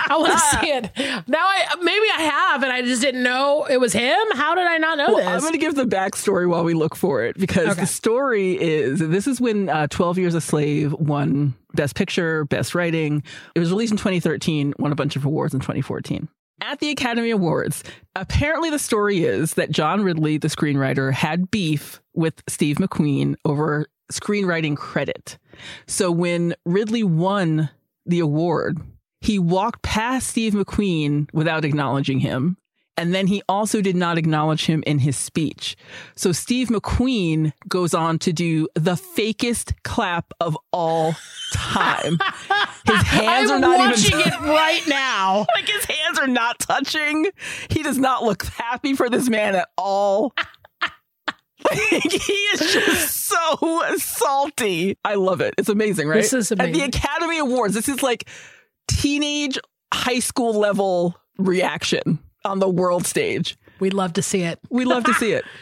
[0.07, 0.91] I want to see it.
[1.29, 4.17] Now I maybe I have and I just didn't know it was him.
[4.33, 5.27] How did I not know Well, this?
[5.27, 7.81] I'm going to give the backstory while we look for it because Okay.
[7.83, 12.75] the story is this is when uh, 12 Years a Slave won Best Picture, Best
[12.75, 13.23] Writing.
[13.55, 16.29] It was released in 2013, won a bunch of awards in 2014.
[16.67, 17.85] At the Academy Awards,
[18.17, 23.87] apparently the story is that John Ridley, the screenwriter, had beef with Steve McQueen over
[24.11, 25.37] screenwriting credit.
[25.87, 27.69] So when Ridley won
[28.07, 28.79] the award,
[29.21, 32.57] he walked past Steve McQueen without acknowledging him.
[32.97, 35.77] And then he also did not acknowledge him in his speech.
[36.15, 41.15] So Steve McQueen goes on to do the fakest clap of all
[41.53, 42.19] time.
[42.87, 45.47] His hands I'm are not watching even it right now.
[45.55, 47.31] like his hands are not touching.
[47.71, 50.35] He does not look happy for this man at all.
[51.73, 54.99] He is just so salty.
[55.03, 55.55] I love it.
[55.57, 56.17] It's amazing, right?
[56.17, 56.83] This is At the.
[56.83, 58.29] Academy Awards, this is like
[58.87, 59.59] teenage
[59.95, 63.57] high school level reaction on the world stage.
[63.81, 64.59] We'd love to see it.
[64.71, 65.45] We'd love to see it.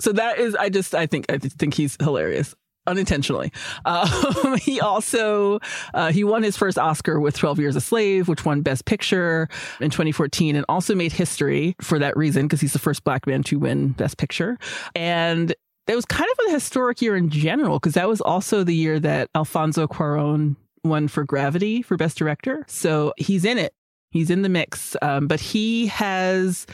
[0.00, 2.54] So that is, I just, I think, I think he's hilarious.
[2.86, 3.52] Unintentionally,
[3.84, 5.60] um, he also
[5.92, 9.50] uh, he won his first Oscar with Twelve Years a Slave, which won Best Picture
[9.78, 13.42] in 2014, and also made history for that reason because he's the first black man
[13.44, 14.56] to win Best Picture.
[14.96, 15.54] And
[15.86, 18.98] it was kind of a historic year in general because that was also the year
[18.98, 22.64] that Alfonso Cuarón won for Gravity for Best Director.
[22.66, 23.74] So he's in it.
[24.10, 24.96] He's in the mix.
[25.02, 26.66] Um, but he has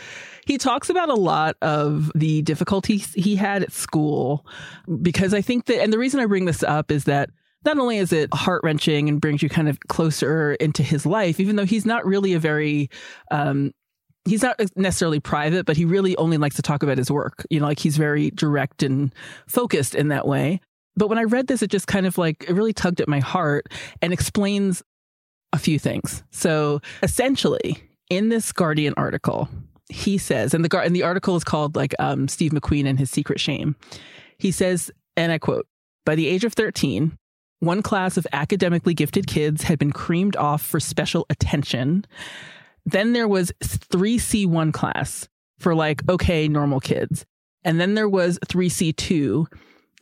[0.46, 4.46] he talks about a lot of the difficulties he had at school
[5.02, 7.30] because I think that, and the reason I bring this up is that
[7.64, 11.40] not only is it heart wrenching and brings you kind of closer into his life,
[11.40, 12.88] even though he's not really a very,
[13.32, 13.72] um,
[14.24, 17.44] he's not necessarily private, but he really only likes to talk about his work.
[17.50, 19.12] You know, like he's very direct and
[19.48, 20.60] focused in that way.
[20.94, 23.18] But when I read this, it just kind of like, it really tugged at my
[23.18, 23.66] heart
[24.00, 24.82] and explains
[25.56, 26.22] a few things.
[26.30, 29.48] So essentially, in this Guardian article,
[29.88, 33.10] he says, and the and the article is called like um, Steve McQueen and his
[33.10, 33.74] secret shame.
[34.38, 35.66] He says, and I quote:
[36.04, 37.16] "By the age of thirteen,
[37.60, 42.04] one class of academically gifted kids had been creamed off for special attention.
[42.84, 47.24] Then there was three C one class for like okay normal kids,
[47.64, 49.48] and then there was three C two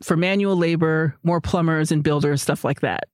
[0.03, 3.05] for manual labor, more plumbers and builders, stuff like that.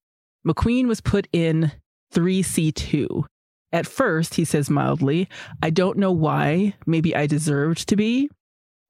[0.47, 1.71] McQueen was put in
[2.15, 3.25] 3C2.
[3.73, 5.29] At first, he says mildly,
[5.63, 8.29] I don't know why, maybe I deserved to be,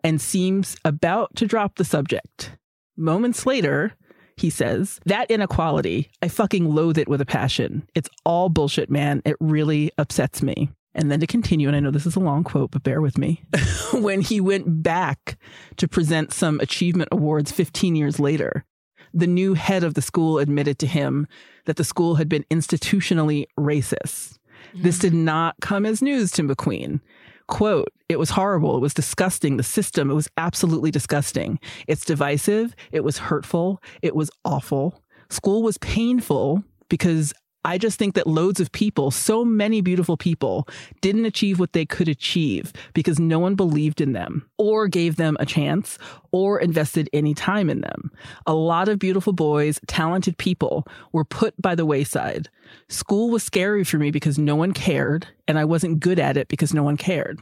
[0.03, 2.57] and seems about to drop the subject.
[2.97, 3.93] Moments later,
[4.37, 7.87] he says, That inequality, I fucking loathe it with a passion.
[7.95, 9.21] It's all bullshit, man.
[9.25, 10.71] It really upsets me.
[10.95, 13.17] And then to continue, and I know this is a long quote, but bear with
[13.17, 13.45] me.
[13.93, 15.39] when he went back
[15.77, 18.65] to present some achievement awards 15 years later,
[19.13, 21.27] the new head of the school admitted to him
[21.67, 24.39] that the school had been institutionally racist.
[24.75, 25.25] This did mm.
[25.25, 27.01] not come as news to McQueen.
[27.49, 28.77] Quote, it was horrible.
[28.77, 29.57] It was disgusting.
[29.57, 31.59] The system, it was absolutely disgusting.
[31.89, 32.77] It's divisive.
[32.93, 33.83] It was hurtful.
[34.03, 35.03] It was awful.
[35.31, 37.33] School was painful because
[37.65, 40.67] I just think that loads of people, so many beautiful people,
[41.03, 45.37] didn't achieve what they could achieve because no one believed in them or gave them
[45.39, 45.99] a chance
[46.33, 48.11] or invested any time in them.
[48.47, 52.49] A lot of beautiful boys, talented people were put by the wayside.
[52.89, 56.49] School was scary for me because no one cared, and I wasn't good at it
[56.49, 57.41] because no one cared.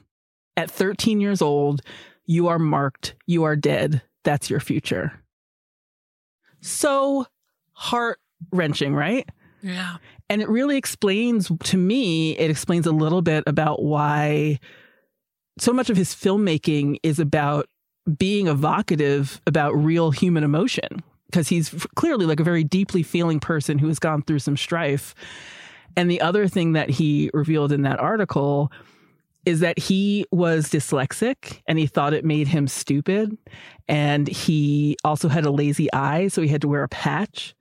[0.56, 1.82] At 13 years old,
[2.26, 4.02] you are marked, you are dead.
[4.24, 5.12] That's your future.
[6.60, 7.26] So
[7.72, 8.18] heart
[8.50, 9.28] wrenching, right?
[9.62, 9.96] Yeah.
[10.28, 14.58] And it really explains to me, it explains a little bit about why
[15.58, 17.68] so much of his filmmaking is about
[18.16, 21.02] being evocative about real human emotion.
[21.26, 25.14] Because he's clearly like a very deeply feeling person who has gone through some strife.
[25.94, 28.72] And the other thing that he revealed in that article
[29.44, 33.36] is that he was dyslexic and he thought it made him stupid.
[33.88, 37.54] And he also had a lazy eye, so he had to wear a patch.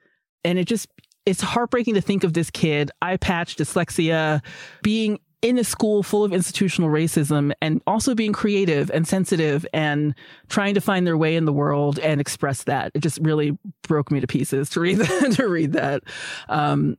[0.46, 0.88] And it just,
[1.28, 4.42] it's heartbreaking to think of this kid, eye patch, dyslexia,
[4.82, 10.16] being in a school full of institutional racism and also being creative and sensitive and
[10.48, 12.92] trying to find their way in the world and express that.
[12.96, 15.34] It just really broke me to pieces to read that.
[15.34, 16.04] to read that.
[16.48, 16.98] Um,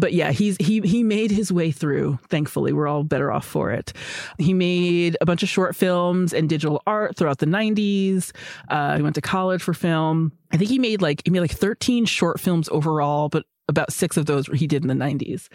[0.00, 2.18] but yeah, he's he he made his way through.
[2.28, 3.92] Thankfully, we're all better off for it.
[4.38, 8.32] He made a bunch of short films and digital art throughout the '90s.
[8.68, 10.32] Uh, he went to college for film.
[10.52, 14.16] I think he made like he made like 13 short films overall, but about six
[14.16, 15.46] of those he did in the 90s.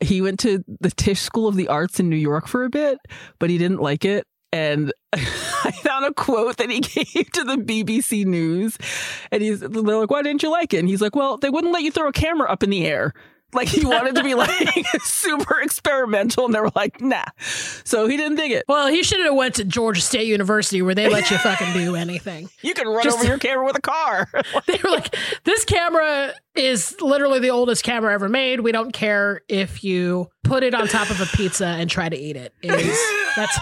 [0.00, 2.98] He went to the Tisch School of the Arts in New York for a bit,
[3.38, 4.26] but he didn't like it.
[4.52, 6.80] and I found a quote that he
[7.14, 8.76] gave to the BBC News,
[9.30, 11.72] and he's they're like, "Why didn't you like it?" And he's like, "Well, they wouldn't
[11.72, 13.14] let you throw a camera up in the air."
[13.52, 14.50] Like he wanted to be like
[15.02, 17.24] super experimental, and they were like, "Nah."
[17.84, 18.64] So he didn't dig it.
[18.68, 21.96] Well, he should have went to Georgia State University where they let you fucking do
[21.96, 22.48] anything.
[22.62, 24.28] You can run Just- over your camera with a car.
[24.66, 28.60] They were like, "This camera is literally the oldest camera ever made.
[28.60, 32.16] We don't care if you put it on top of a pizza and try to
[32.16, 32.52] eat it.
[32.62, 32.98] It is
[33.36, 33.58] that's."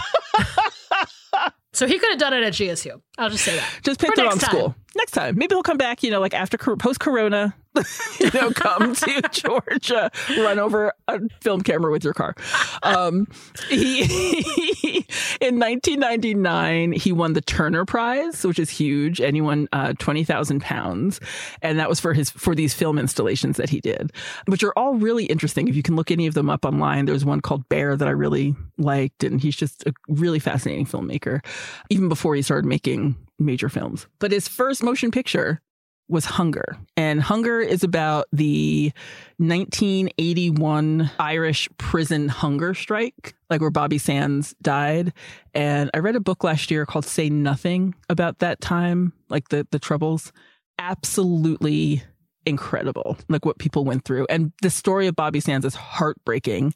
[1.73, 3.01] so he could have done it at GSU.
[3.17, 3.65] I'll just say that.
[3.83, 4.49] Just picked on next time.
[4.49, 4.75] school.
[4.95, 6.03] Next time, maybe he'll come back.
[6.03, 7.53] You know, like after post Corona,
[8.19, 12.35] you know, come to Georgia, run over a film camera with your car.
[12.81, 13.27] Um,
[13.69, 14.01] he
[15.41, 20.23] in 1999 he won the Turner Prize, which is huge, and he won uh, twenty
[20.23, 21.19] thousand pounds,
[21.61, 24.11] and that was for his for these film installations that he did,
[24.47, 25.67] which are all really interesting.
[25.67, 28.11] If you can look any of them up online, there's one called Bear that I
[28.11, 31.45] really liked, and he's just a really fascinating filmmaker,
[31.91, 34.07] even before he started making major films.
[34.19, 35.61] But his first motion picture
[36.09, 36.77] was Hunger.
[36.97, 38.91] And Hunger is about the
[39.37, 45.13] 1981 Irish prison hunger strike, like where Bobby Sands died.
[45.53, 49.67] And I read a book last year called Say Nothing about that time, like the,
[49.71, 50.33] the troubles.
[50.79, 52.03] Absolutely
[52.45, 54.25] incredible, like what people went through.
[54.29, 56.73] And the story of Bobby Sands is heartbreaking.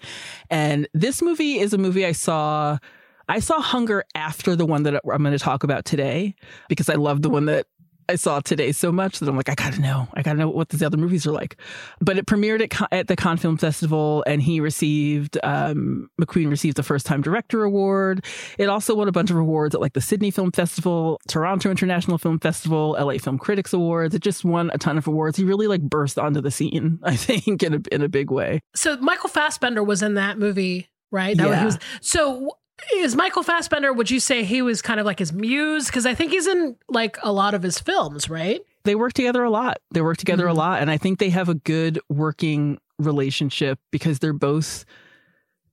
[0.51, 2.77] And this movie is a movie I saw.
[3.29, 6.35] I saw Hunger after the one that I'm going to talk about today
[6.69, 7.65] because I love the one that
[8.09, 10.67] I saw today so much that I'm like, I gotta know, I gotta know what
[10.67, 11.55] these other movies are like.
[12.01, 16.75] But it premiered at, at the Cannes Film Festival, and he received um, McQueen received
[16.75, 18.25] the First Time Director Award.
[18.57, 22.17] It also won a bunch of awards at like the Sydney Film Festival, Toronto International
[22.17, 24.13] Film Festival, LA Film Critics Awards.
[24.13, 25.37] It just won a ton of awards.
[25.37, 28.59] He really like burst onto the scene, I think, in a in a big way.
[28.75, 31.37] So Michael Fassbender was in that movie, right?
[31.37, 31.63] That Yeah.
[31.63, 32.57] was, so
[32.95, 33.93] is Michael Fassbender?
[33.93, 35.85] Would you say he was kind of like his muse?
[35.87, 38.61] Because I think he's in like a lot of his films, right?
[38.85, 39.77] they work together a lot.
[39.93, 40.49] They work together Mhm.
[40.49, 40.81] a lot.
[40.81, 44.83] And I think they have a good working relationship because they're both,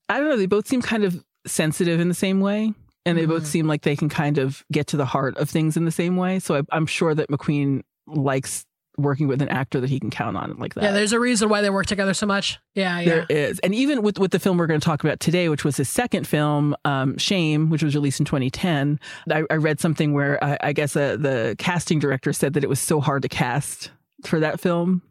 [0.08, 2.72] I don't know, they both seem kind of sensitive in the same way.
[3.04, 3.46] And they both Mhm.
[3.46, 6.16] seem like they can kind of get to the heart of things in the same
[6.16, 6.38] way.
[6.38, 8.64] So I, I'm sure that McQueen likes
[8.96, 10.84] working with an actor that he can count on like that.
[10.84, 12.58] Yeah, there's a reason why they work together so much.
[12.74, 13.04] Yeah, yeah.
[13.04, 13.58] There is.
[13.60, 15.88] And even with, with the film we're going to talk about today, which was his
[15.88, 20.58] second film, um, Shame, which was released in 2010, I, I read something where I,
[20.60, 23.90] I guess uh, the casting director said that it was so hard to cast
[24.24, 25.02] for that film.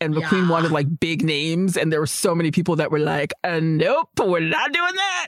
[0.00, 0.50] And McQueen Yeah.
[0.50, 4.08] wanted like big names, and there were so many people that were like, uh, "Nope,
[4.24, 5.26] we're not doing that."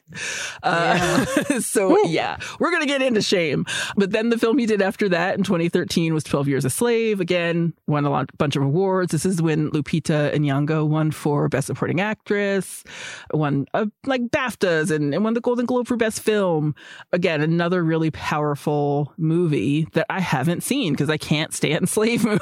[0.62, 1.24] Uh,
[1.60, 3.66] so yeah, we're gonna get into shame.
[3.96, 7.20] But then the film he did after that in 2013 was 12 Years a Slave.
[7.20, 9.12] Again, won a lot, bunch of awards.
[9.12, 12.84] This is when Lupita Nyong'o won for Best Supporting Actress,
[13.32, 16.74] won uh, like BAFTAs, and, and won the Golden Globe for Best Film.
[17.12, 22.38] Again, another really powerful movie that I haven't seen because I can't stand slave movies.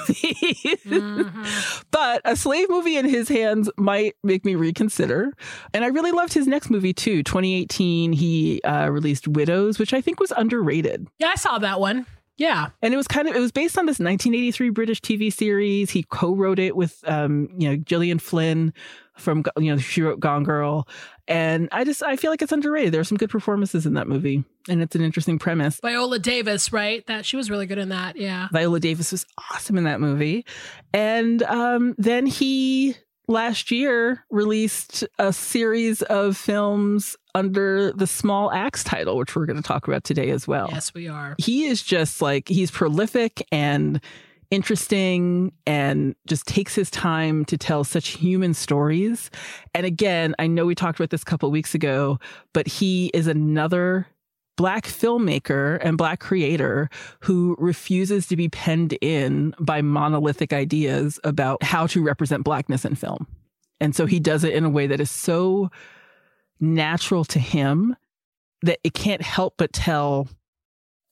[0.87, 1.83] Mhm.
[1.91, 5.33] But a slave movie in his hands might make me reconsider.
[5.75, 7.23] And I really loved his next movie too.
[7.23, 11.07] 2018, he uh, released Widows, which I think was underrated.
[11.19, 12.07] Yeah, I saw that one.
[12.39, 12.69] Yeah.
[12.83, 15.91] And it was kind of it was based on this 1983 British TV series.
[15.91, 18.73] He co-wrote it with um, you know Gillian Flynn
[19.17, 20.87] from you know she wrote Gone Girl.
[21.29, 22.93] And I just I feel like it's underrated.
[22.93, 25.79] There are some good performances in that movie, and it's an interesting premise.
[25.81, 27.07] Viola Davis, right?
[27.07, 28.17] That she was really good in that.
[28.17, 28.49] Yeah.
[28.51, 30.47] Viola Davis was awesome in that movie.
[30.95, 32.97] And um, then he
[33.29, 39.59] last year released a series of films under the Small Axe title, which we're going
[39.59, 40.71] to talk about today as well.
[40.73, 41.37] Yes, we are.
[41.39, 44.01] He is just like, he's prolific and
[44.51, 49.31] interesting and just takes his time to tell such human stories.
[49.75, 52.19] And again, I know we talked about this a couple weeks ago,
[52.53, 54.07] but he is another
[54.57, 56.91] black filmmaker and black creator
[57.21, 62.95] who refuses to be penned in by monolithic ideas about how to represent blackness in
[62.97, 63.27] film.
[63.81, 65.71] And so he does it in a way that is so
[66.59, 67.97] natural to him
[68.63, 70.27] that it can't help but tell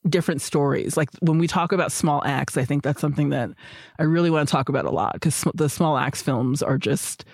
[0.07, 0.97] different stories.
[0.97, 3.49] Like when we talk about Small Axe, I think that's something that
[3.99, 7.25] I really want to talk about a lot because the Small Axe films are just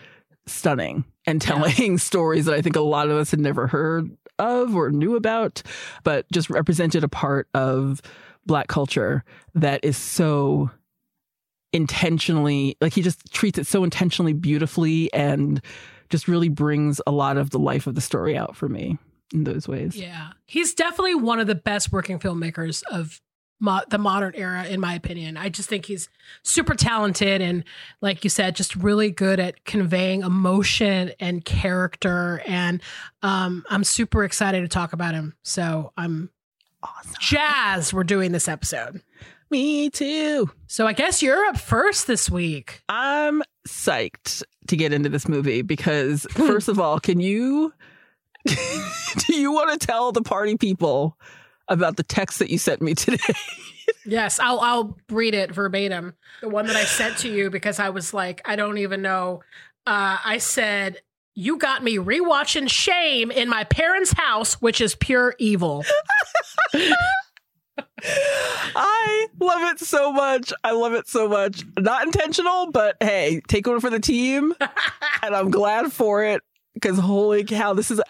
[0.46, 4.10] stunning and telling stories that I think a lot of us had never heard
[4.40, 5.62] of or knew about,
[6.04, 8.02] but just represented a part of
[8.46, 9.24] Black culture
[9.56, 10.70] that is so
[11.72, 15.62] intentionally, like he just treats it so intentionally beautifully and
[16.10, 18.98] just really brings a lot of the life of the story out for me
[19.34, 19.96] in those ways.
[19.98, 20.30] Yeah.
[20.46, 23.20] He's definitely one of the best working filmmakers of
[23.60, 25.38] mo- the modern era, in my opinion.
[25.38, 26.10] I just think he's
[26.44, 27.64] super talented and,
[28.02, 32.42] like you said, just really good at conveying emotion and character.
[32.46, 32.82] And
[33.24, 35.36] um, I'm super excited to talk about him.
[35.44, 36.30] So I'm
[36.84, 37.16] awesome.
[37.20, 39.02] Jazz, we're doing this episode.
[39.50, 40.50] Me too.
[40.68, 42.82] So I guess you're up first this week.
[42.90, 47.72] I'm psyched to get into this movie because, first of all, can you
[48.46, 51.18] do you want to tell the party people
[51.68, 53.18] about the text that you sent me today?
[54.06, 56.14] Yes, I'll I'll read it verbatim.
[56.42, 59.44] The one that I sent to you because I was like, I don't even know.
[59.86, 61.02] Uh, I said,
[61.36, 65.86] "You got me rewatching Shame in my parents' house, which is pure evil."
[68.76, 70.52] I love it so much.
[70.64, 71.64] I love it so much.
[71.78, 74.54] Not intentional, but hey, take one for the team.
[75.22, 76.42] and I'm glad for it
[76.74, 78.02] because holy cow, this is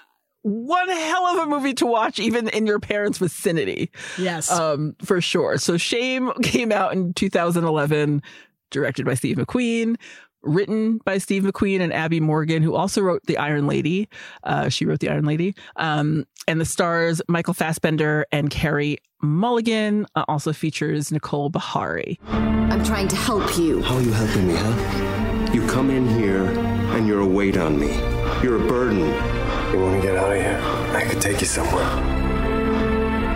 [0.43, 3.89] one hell of a movie to watch, even in your parents' vicinity.
[4.17, 4.51] Yes.
[4.51, 5.57] Um, for sure.
[5.57, 8.21] So Shame came out in 2011,
[8.69, 9.95] directed by Steve McQueen,
[10.41, 14.09] written by Steve McQueen and Abi Morgan, who also wrote The Iron Lady.
[14.43, 15.55] Uh, she wrote The Iron Lady.
[15.77, 20.05] Um, and the stars Michael Fassbender and Carey Mulligan.
[20.15, 22.17] Uh, also features Nicole Beharie.
[22.31, 23.81] I'm trying to help you.
[23.81, 25.51] How are you helping me, huh?
[25.53, 27.93] You come in here and you're a weight on me.
[28.43, 29.42] You're a burden.
[29.74, 30.59] You want to get out of here?
[30.95, 31.84] I could take you somewhere.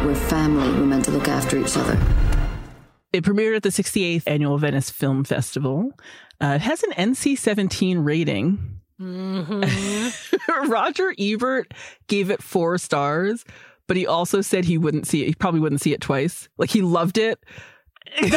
[0.05, 0.69] We're family.
[0.69, 1.99] We're meant to look after each other.
[3.11, 5.93] It premiered at the 68th Annual Venice Film Festival.
[6.39, 8.79] Uh, it has an NC 17 rating.
[9.01, 10.69] Mm-hmm.
[10.71, 11.73] Roger Ebert
[12.05, 13.43] gave it four stars,
[13.87, 15.29] but he also said he wouldn't see it.
[15.29, 16.49] He probably wouldn't see it twice.
[16.59, 17.43] Like he loved it.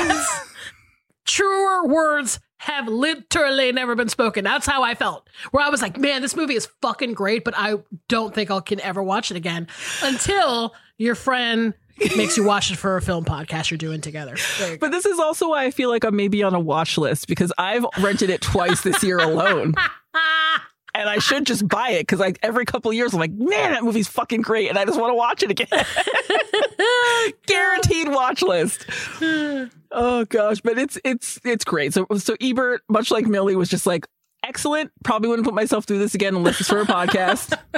[1.26, 4.44] Truer words have literally never been spoken.
[4.44, 5.26] That's how I felt.
[5.50, 7.76] Where I was like, man, this movie is fucking great, but I
[8.08, 9.66] don't think I can ever watch it again
[10.02, 11.72] until your friend
[12.18, 14.36] makes you watch it for a film podcast you're doing together.
[14.58, 14.76] You.
[14.78, 17.50] But this is also why I feel like I'm maybe on a watch list because
[17.56, 19.74] I've rented it twice this year alone.
[21.00, 23.72] And I should just buy it because like every couple of years I'm like, man,
[23.72, 25.66] that movie's fucking great, and I just want to watch it again.
[27.46, 28.84] Guaranteed watch list.
[29.90, 31.94] Oh gosh, but it's it's it's great.
[31.94, 34.06] So so Ebert, much like Millie, was just like
[34.44, 34.92] excellent.
[35.02, 37.58] Probably wouldn't put myself through this again unless it's for a podcast.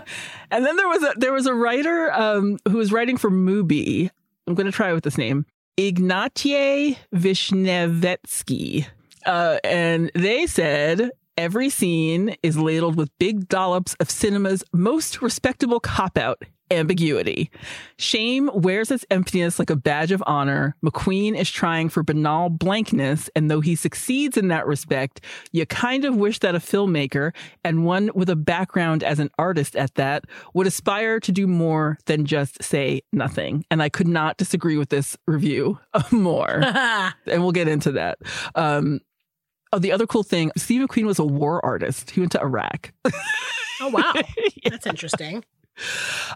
[0.50, 4.10] And then there was a there was a writer um, who was writing for Mubi.
[4.48, 5.46] I'm going to try with this name,
[5.78, 8.86] Ignatiy Vishnevetsky,
[9.24, 15.80] uh, and they said every scene is ladled with big dollops of cinema's most respectable
[15.80, 16.42] cop out.
[16.70, 17.50] Ambiguity.
[17.98, 20.74] Shame wears its emptiness like a badge of honor.
[20.82, 25.20] McQueen is trying for banal blankness, and though he succeeds in that respect,
[25.52, 29.76] you kind of wish that a filmmaker, and one with a background as an artist
[29.76, 30.24] at that,
[30.54, 33.66] would aspire to do more than just say nothing.
[33.70, 35.78] And I could not disagree with this review
[36.10, 36.48] more.
[37.26, 38.16] and we'll get into that.
[38.54, 39.00] Um,
[39.72, 42.92] oh, the other cool thing Steve McQueen was a war artist, he went to Iraq.
[43.80, 44.12] Oh wow,
[44.64, 45.44] that's interesting.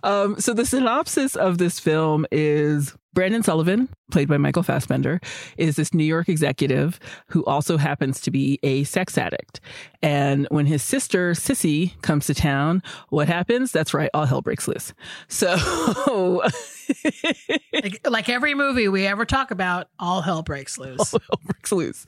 [0.02, 5.20] Um, so the synopsis of this film is Brandon Sullivan, played by Michael Fassbender,
[5.56, 9.60] is this New York executive who also happens to be a sex addict.
[10.02, 13.72] And when his sister Sissy comes to town, what happens?
[13.72, 14.92] That's right, all hell breaks loose.
[15.28, 16.42] So
[17.72, 21.14] Like, like every movie we ever talk about, all hell breaks loose.
[21.14, 22.06] All hell breaks loose.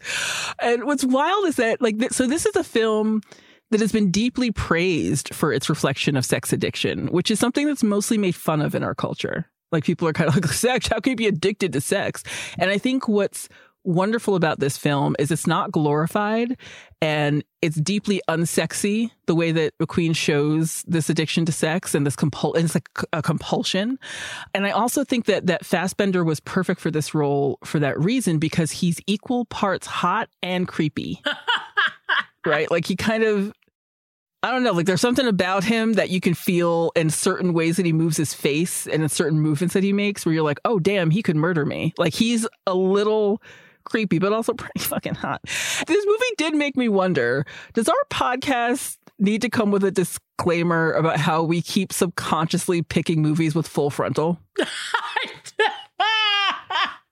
[0.60, 3.22] And what's wild is that, like, th- so this is a film
[3.70, 7.82] that has been deeply praised for its reflection of sex addiction, which is something that's
[7.82, 9.46] mostly made fun of in our culture.
[9.70, 12.22] Like people are kind of like, sex, how can you be addicted to sex?
[12.58, 13.48] And I think what's
[13.84, 16.56] wonderful about this film is it's not glorified
[17.00, 22.16] and it's deeply unsexy the way that McQueen shows this addiction to sex and this
[22.16, 23.98] compul and it's like a compulsion.
[24.52, 28.38] And I also think that that Fassbender was perfect for this role for that reason
[28.38, 31.22] because he's equal parts hot and creepy.
[32.46, 32.70] right?
[32.70, 33.52] Like he kind of
[34.42, 37.76] I don't know, like there's something about him that you can feel in certain ways
[37.76, 40.60] that he moves his face and in certain movements that he makes where you're like,
[40.64, 41.92] oh, damn, he could murder me.
[41.98, 43.42] Like he's a little
[43.84, 45.40] creepy, but also pretty fucking hot.
[45.44, 50.92] This movie did make me wonder does our podcast need to come with a disclaimer
[50.92, 54.38] about how we keep subconsciously picking movies with full frontal?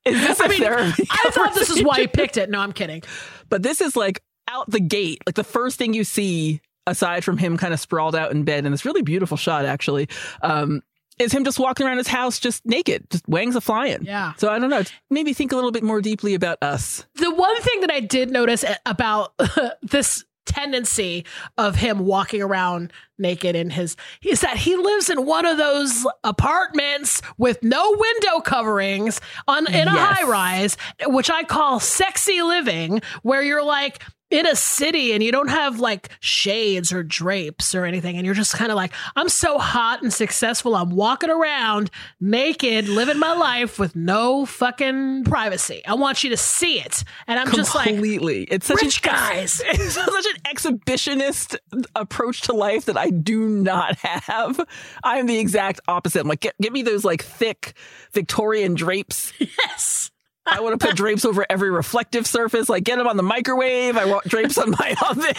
[0.05, 1.09] Is this a I mean, therapy?
[1.11, 2.11] I thought this is why he conversation?
[2.13, 2.49] picked it.
[2.49, 3.03] No, I'm kidding.
[3.49, 7.39] But this is like out the gate, like the first thing you see, aside from
[7.39, 10.09] him kind of sprawled out in bed in this really beautiful shot, actually,
[10.43, 10.83] um,
[11.19, 14.05] is him just walking around his house just naked, just wangs a flying.
[14.05, 14.35] Yeah.
[14.37, 14.83] So I don't know.
[15.11, 17.07] Maybe think a little bit more deeply about us.
[17.15, 19.33] The one thing that I did notice about
[19.83, 21.25] this tendency
[21.59, 26.07] of him walking around naked in his is that he lives in one of those
[26.23, 30.19] apartments with no window coverings on in a Yes.
[30.19, 30.77] high rise
[31.07, 35.79] which i call sexy living where you're like in a city and you don't have
[35.79, 40.03] like shades or drapes or anything and you're just kind of like i'm so hot
[40.03, 46.25] and successful i'm walking around naked living my life with no fucking privacy i want
[46.25, 48.43] you to see it and i'm just like completely.
[48.45, 49.63] it's such rich an guys.
[49.67, 51.57] It's such an exhibitionist
[51.95, 54.61] approach to life that I do not have.
[55.03, 56.21] I am the exact opposite.
[56.21, 57.75] I'm like, give me those like thick
[58.13, 59.33] Victorian drapes.
[59.39, 60.11] yes
[60.47, 62.69] I want to put drapes over every reflective surface.
[62.69, 63.97] Like, get them on the microwave.
[63.97, 65.35] I want drapes on my oven.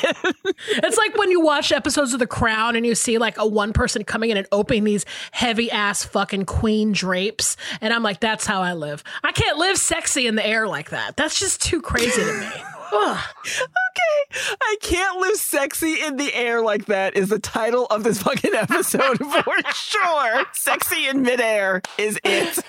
[0.70, 3.74] It's like when you watch episodes of The Crown and you see like a one
[3.74, 7.58] person coming in and opening these heavy ass fucking queen drapes.
[7.82, 9.04] And I'm like, that's how I live.
[9.24, 11.16] I can't live sexy in the air like that.
[11.16, 12.64] That's just too crazy to me.
[12.94, 14.58] Okay.
[14.62, 18.54] I can't live sexy in the air like that is the title of this fucking
[18.54, 20.46] episode for sure.
[20.54, 22.60] Sexy in midair is it.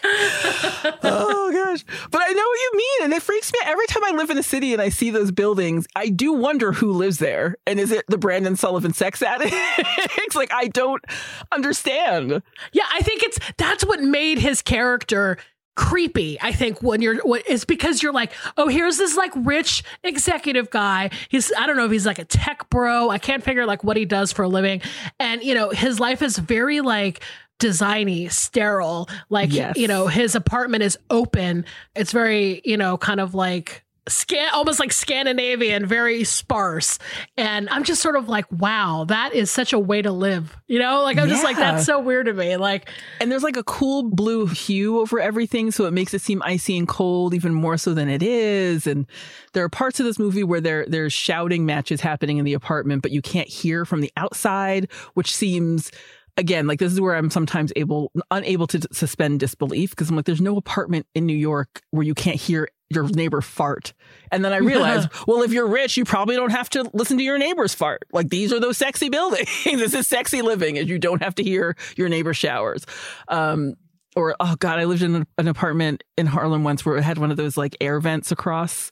[1.02, 1.84] oh gosh.
[2.10, 3.04] But I know what you mean.
[3.04, 3.68] And it freaks me out.
[3.70, 6.72] Every time I live in a city and I see those buildings, I do wonder
[6.72, 7.56] who lives there.
[7.66, 9.52] And is it the Brandon Sullivan sex addict?
[9.54, 11.04] it's like I don't
[11.52, 12.42] understand.
[12.72, 15.38] Yeah, I think it's that's what made his character
[15.78, 16.36] creepy.
[16.40, 20.70] I think when you're what is because you're like, oh, here's this like rich executive
[20.70, 21.10] guy.
[21.28, 23.10] He's I don't know if he's like a tech bro.
[23.10, 24.82] I can't figure like what he does for a living.
[25.20, 27.22] And you know, his life is very like
[27.60, 29.08] designy, sterile.
[29.30, 29.76] Like Yes.
[29.76, 31.64] you know, his apartment is open.
[31.94, 36.98] It's very, you know, kind of like scan almost like Scandinavian, very sparse.
[37.36, 40.56] And I'm just sort of like, wow, that is such a way to live.
[40.66, 42.56] You know, like I'm just like, that's so weird to me.
[42.56, 42.90] Like,
[43.20, 46.76] And there's like a cool blue hue over everything, so it makes it seem icy
[46.76, 48.86] and cold even more so than it is.
[48.86, 49.06] And
[49.52, 53.02] there are parts of this movie where there there's shouting matches happening in the apartment,
[53.02, 55.90] but you can't hear from the outside, which seems
[56.38, 60.24] again like this is where I'm sometimes able unable to suspend disbelief because I'm like,
[60.24, 63.92] there's no apartment in New York where you can't hear your neighbor fart.
[64.32, 67.24] And then I realized, well, if you're rich, you probably don't have to listen to
[67.24, 68.04] your neighbor's fart.
[68.12, 69.48] Like these are those sexy buildings.
[69.64, 72.86] this is sexy living, and you don't have to hear your neighbor showers.
[73.26, 73.74] Um,
[74.16, 77.18] or oh god, I lived in an, an apartment in Harlem once where it had
[77.18, 78.90] one of those like air vents across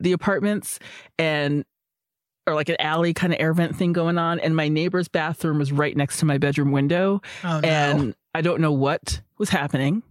[0.00, 0.78] the apartments,
[1.18, 1.64] and
[2.46, 4.38] or like an alley kind of air vent thing going on.
[4.40, 7.68] And my neighbor's bathroom was right next to my bedroom window, oh no.
[7.68, 10.02] and I don't know what was happening,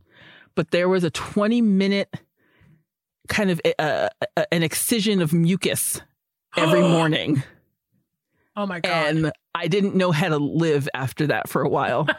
[0.56, 2.14] but there was a 20 minute
[3.28, 6.02] kind of uh, uh, an excision of mucus
[6.58, 7.44] every morning.
[8.56, 8.92] oh my God.
[8.92, 12.08] And I didn't know how to live after that for a while.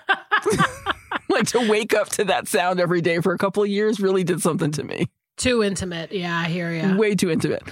[1.29, 4.25] like to wake up to that sound every day for a couple of years really
[4.25, 5.09] did something to me.
[5.37, 6.13] Too intimate.
[6.13, 6.97] Yeah, I hear you.
[6.97, 7.63] Way too intimate.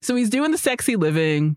[0.00, 1.56] So he's doing the sexy living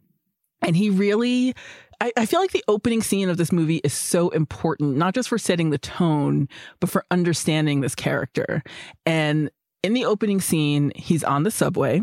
[0.61, 1.53] and he really
[2.01, 5.29] I, I feel like the opening scene of this movie is so important, not just
[5.29, 6.49] for setting the tone,
[6.79, 8.63] but for understanding this character.
[9.05, 9.51] And
[9.83, 12.01] in the opening scene, he's on the subway,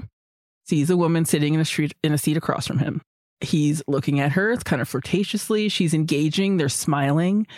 [0.67, 3.03] sees a woman sitting in a street in a seat across from him.
[3.41, 5.69] He's looking at her, it's kind of flirtatiously.
[5.69, 7.49] She's engaging, they're smiling.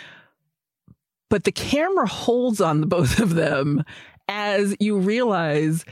[1.29, 3.83] But the camera holds on the both of them
[4.27, 5.85] as you realize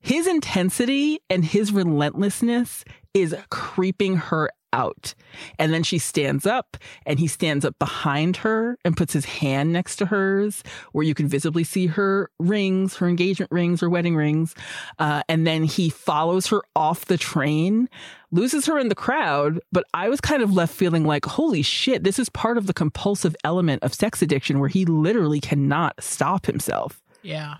[0.00, 2.84] his intensity and his relentlessness
[3.14, 5.14] is creeping her out.
[5.56, 9.72] And then she stands up and he stands up behind her and puts his hand
[9.72, 14.16] next to hers, where you can visibly see her rings, her engagement rings her wedding
[14.16, 14.54] rings.
[14.98, 17.88] Uh, and then he follows her off the train,
[18.32, 19.60] loses her in the crowd.
[19.70, 22.74] But I was kind of left feeling like, holy shit, this is part of the
[22.74, 27.00] compulsive element of sex addiction where he literally cannot stop himself.
[27.22, 27.54] Yeah.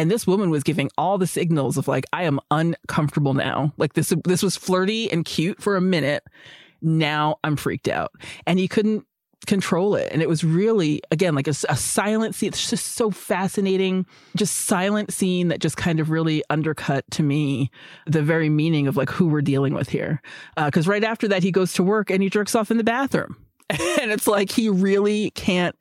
[0.00, 3.74] And this woman was giving all the signals of like, I am uncomfortable now.
[3.76, 6.24] Like this, this was flirty and cute for a minute.
[6.80, 8.10] Now I'm freaked out.
[8.46, 9.04] And he couldn't
[9.46, 10.10] control it.
[10.10, 12.48] And it was really, again, like a, a silent scene.
[12.48, 14.06] It's just so fascinating.
[14.34, 17.70] Just silent scene that just kind of really undercut to me
[18.06, 20.22] the very meaning of like who we're dealing with here.
[20.56, 22.84] Uh, Cause right after that, he goes to work and he jerks off in the
[22.84, 23.36] bathroom.
[24.00, 25.76] And it's like he really can't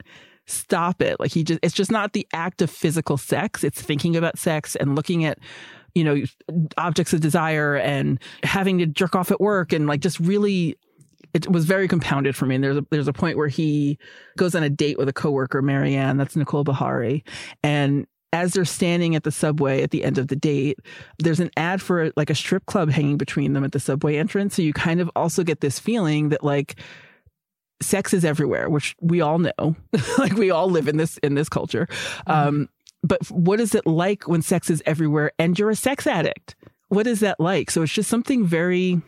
[0.49, 1.19] stop it.
[1.19, 3.63] Like he just, it's just not the act of physical sex.
[3.63, 5.37] It's thinking about sex and looking at,
[5.95, 6.23] you know,
[6.77, 10.77] objects of desire and having to jerk off at work and like just really,
[11.33, 12.55] it was very compounded for me.
[12.55, 13.97] And there's a, there's a point where he
[14.37, 17.23] goes on a date with a coworker, Marianne, that's Nicole Beharie.
[17.63, 20.79] And as they're standing at the subway at the end of the date,
[21.17, 24.55] there's an ad for like a strip club hanging between them at the subway entrance.
[24.55, 26.79] So you kind of also get this feeling that like,
[27.81, 29.75] sex is everywhere, which we all know.
[30.17, 31.87] like we all live in this in this culture.
[32.27, 32.69] Um,
[33.03, 36.55] but what is it like when sex is everywhere and you're a sex addict?
[36.89, 37.71] What is that like?
[37.71, 39.01] So it's just something very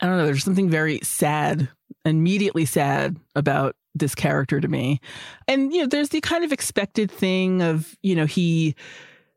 [0.00, 1.68] I don't know, there's something very sad
[2.04, 5.00] immediately sad about this character to me.
[5.48, 8.76] And you know, there's the kind of expected thing of, you know, he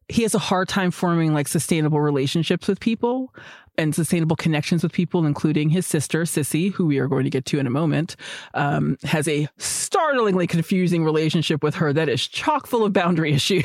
[0.10, 3.34] he has a hard time forming like sustainable relationships with people
[3.80, 7.46] and sustainable connections with people, including his sister, Sissy, who we are going to get
[7.46, 8.18] to in a moment,
[8.54, 13.64] um, has a startlingly confusing relationship with her that is chock full of boundary issues.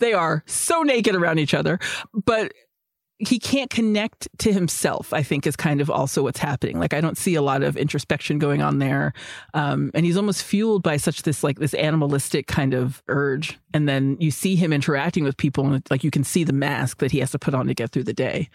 [0.00, 1.78] they are so naked around each other,
[2.12, 2.52] but
[3.28, 6.78] he can't connect to himself i think is kind of also what's happening.
[6.78, 9.12] Like i don't see a lot of introspection going on there.
[9.54, 13.58] Um, and he's almost fueled by such this like this animalistic kind of urge.
[13.72, 16.98] And then you see him interacting with people and like you can see the mask
[16.98, 18.48] that he has to put on to get through the day.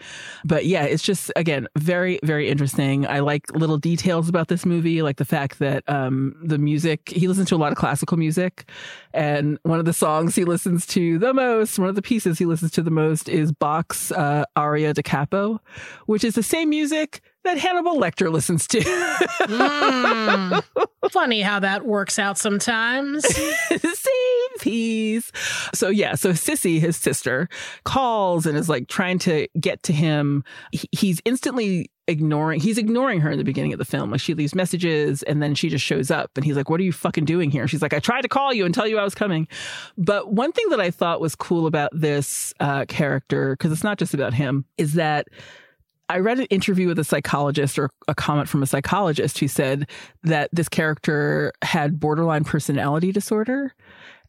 [0.44, 3.06] But yeah it's just again very very interesting.
[3.06, 7.28] I like little details about this movie like the fact that um, the music he
[7.28, 8.68] listens to a lot of classical music.
[9.12, 12.46] And one of the songs he listens to the most one of the pieces he
[12.46, 15.60] listens to the most is bach's uh, aria da capo,
[16.06, 18.80] which is the same music that Hannibal Lecter listens to.
[18.80, 20.62] mm,
[21.10, 23.24] funny how that works out sometimes.
[23.68, 25.32] same piece.
[25.74, 27.48] So yeah, so Sissy, his sister,
[27.84, 30.44] calls and is like trying to get to him.
[30.92, 34.10] he's instantly ignoring he's ignoring her in the beginning of the film.
[34.10, 36.84] Like she leaves messages and then she just shows up and he's like what are
[36.84, 37.66] you fucking doing here?
[37.68, 39.46] She's like i tried to call you and tell you i was coming.
[39.96, 43.98] But one thing that i thought was cool about this uh, character because it's not
[43.98, 45.28] just about him is that
[46.08, 49.88] I read an interview with a psychologist or a comment from a psychologist who said
[50.24, 53.72] that this character had borderline personality disorder.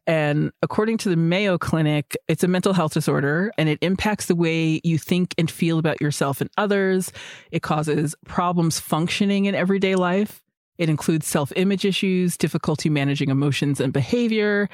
[0.08, 4.36] And according to the Mayo Clinic, it's a mental health disorder and it impacts the
[4.36, 7.12] way you think and feel about yourself and others.
[7.52, 10.42] It causes problems functioning in everyday life.
[10.78, 14.70] It includes self image issues, difficulty managing emotions and behavior,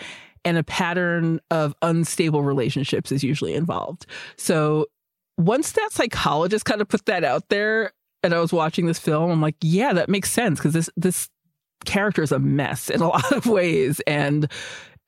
[0.45, 4.05] and a pattern of unstable relationships is usually involved.
[4.38, 4.86] So
[5.38, 7.91] once that psychologist kind of put that out there
[8.23, 11.30] and I was watching this film, I'm like, yeah, that makes sense because this, this,
[11.86, 14.51] character is a mess in a lot of ways and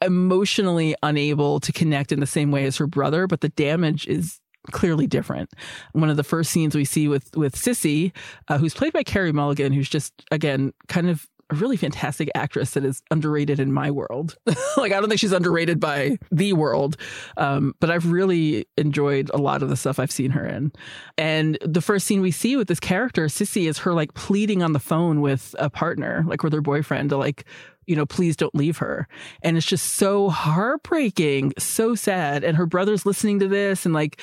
[0.01, 4.39] emotionally unable to connect in the same way as her brother, but the damage is
[4.71, 5.49] clearly different.
[5.93, 8.11] One of the first scenes we see with with Sissy,
[8.47, 12.71] uh, who's played by Carey Mulligan, who's just again kind of a really fantastic actress
[12.71, 14.37] that is underrated in my world.
[14.77, 16.97] like I don't think she's underrated by the world,
[17.37, 20.71] um, but I've really enjoyed a lot of the stuff I've seen her in.
[21.17, 24.73] And the first scene we see with this character, Sissy, is her like pleading on
[24.73, 27.45] the phone with a partner, like with her boyfriend, to like
[27.89, 29.07] you know, please don't leave her.
[29.41, 32.43] And it's just so heartbreaking, so sad.
[32.43, 34.21] And her brother's listening to this and like,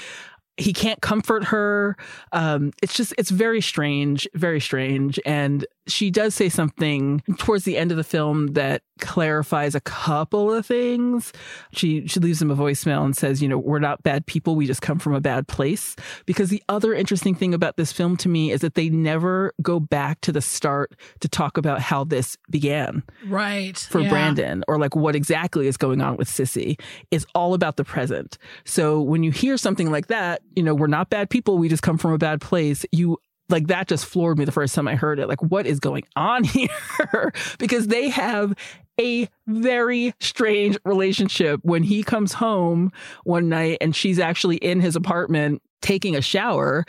[0.57, 1.97] he can't comfort her.
[2.31, 5.19] Um, it's just, it's very strange, very strange.
[5.27, 10.53] And she does say something towards the end of the film that clarifies a couple
[10.53, 11.33] of things.
[11.73, 14.67] She she leaves him a voicemail and says, you know, we're not bad people, we
[14.67, 15.95] just come from a bad place.
[16.25, 19.79] Because the other interesting thing about this film to me is that they never go
[19.79, 23.03] back to the start to talk about how this began.
[23.27, 23.79] Right.
[23.79, 24.09] For yeah.
[24.09, 26.81] Brandon or like what exactly is going on with Sissy.
[27.11, 28.39] It's all about the present.
[28.65, 31.83] So when you hear something like that, you know, we're not bad people, we just
[31.83, 33.19] come from a bad place, you
[33.49, 35.29] like that just floored me the first time I heard it.
[35.29, 37.33] Like, what is going on here?
[37.59, 38.55] because they have
[39.01, 42.91] a very strange relationship when he comes home
[43.25, 46.85] one night and she's actually in his apartment taking a shower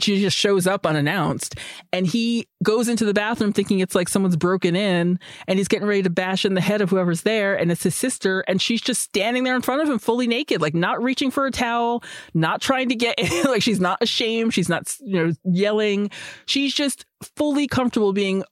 [0.00, 1.56] she just shows up unannounced
[1.92, 5.86] and he goes into the bathroom thinking it's like someone's broken in and he's getting
[5.86, 8.80] ready to bash in the head of whoever's there and it's his sister and she's
[8.80, 12.02] just standing there in front of him fully naked like not reaching for a towel
[12.34, 16.10] not trying to get in like she's not ashamed she's not you know yelling
[16.46, 17.04] she's just
[17.36, 18.42] fully comfortable being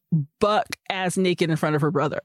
[0.41, 2.21] buck ass naked in front of her brother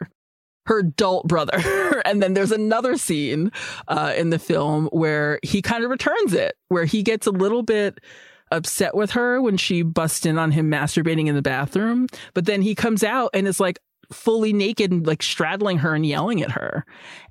[0.68, 2.02] her adult brother.
[2.06, 3.52] and then there's another scene
[3.88, 7.64] uh, in the film where he kind of returns it, where he gets a little
[7.64, 8.00] bit
[8.56, 12.08] upset with her when she busts in on him masturbating in the bathroom.
[12.34, 13.80] But then he comes out and is like
[14.12, 16.86] fully naked and like straddling her and yelling at her.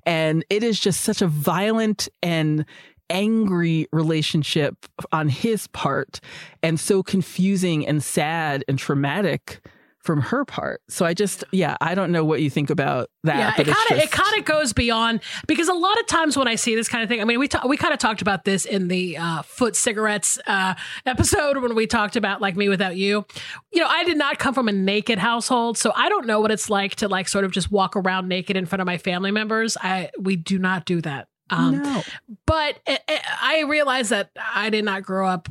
[0.05, 2.65] And it is just such a violent and
[3.09, 6.19] angry relationship on his part
[6.63, 9.61] and so confusing and sad and traumatic
[10.05, 10.81] from her part.
[10.87, 13.37] So I just, yeah, I don't know what you think about that.
[13.37, 16.47] Yeah, it kind of it kind of goes beyond because a lot of times when
[16.47, 18.45] I see this kind of thing, I mean, we ta- we kind of talked about
[18.45, 20.75] this in the uh, foot cigarettes uh,
[21.05, 23.25] episode when we talked about like me without you.
[23.73, 26.51] You know, I did not come from a naked household, so I don't know what
[26.51, 29.31] it's like to like sort of just walk around naked in front of my family
[29.31, 29.75] members.
[29.81, 31.27] I we do not do that.
[31.49, 32.03] Um, no.
[32.45, 35.49] But it, it, I realize that I did not grow up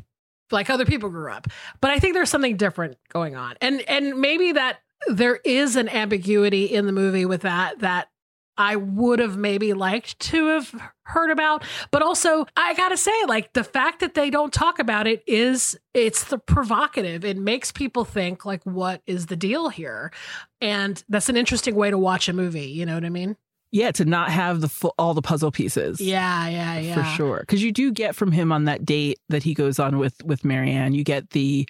[0.54, 1.48] like other people grew up.
[1.82, 3.56] But I think there's something different going on.
[3.60, 4.78] And and maybe that
[5.08, 8.08] there is an ambiguity in the movie with that that
[8.56, 11.64] I would have maybe liked to have heard about.
[11.90, 15.76] But also, I gotta say, like the fact that they don't talk about it is
[15.92, 17.24] it's the provocative.
[17.24, 20.12] It makes people think like, what is the deal here?
[20.60, 22.68] And that's an interesting way to watch a movie.
[22.68, 23.36] You know what I mean?
[23.74, 26.00] Yeah, to not have the full, all the puzzle pieces.
[26.00, 26.94] Yeah, yeah, yeah.
[26.94, 27.40] For sure.
[27.40, 30.44] Because you do get from him on that date that he goes on with with
[30.44, 31.68] Marianne, you get the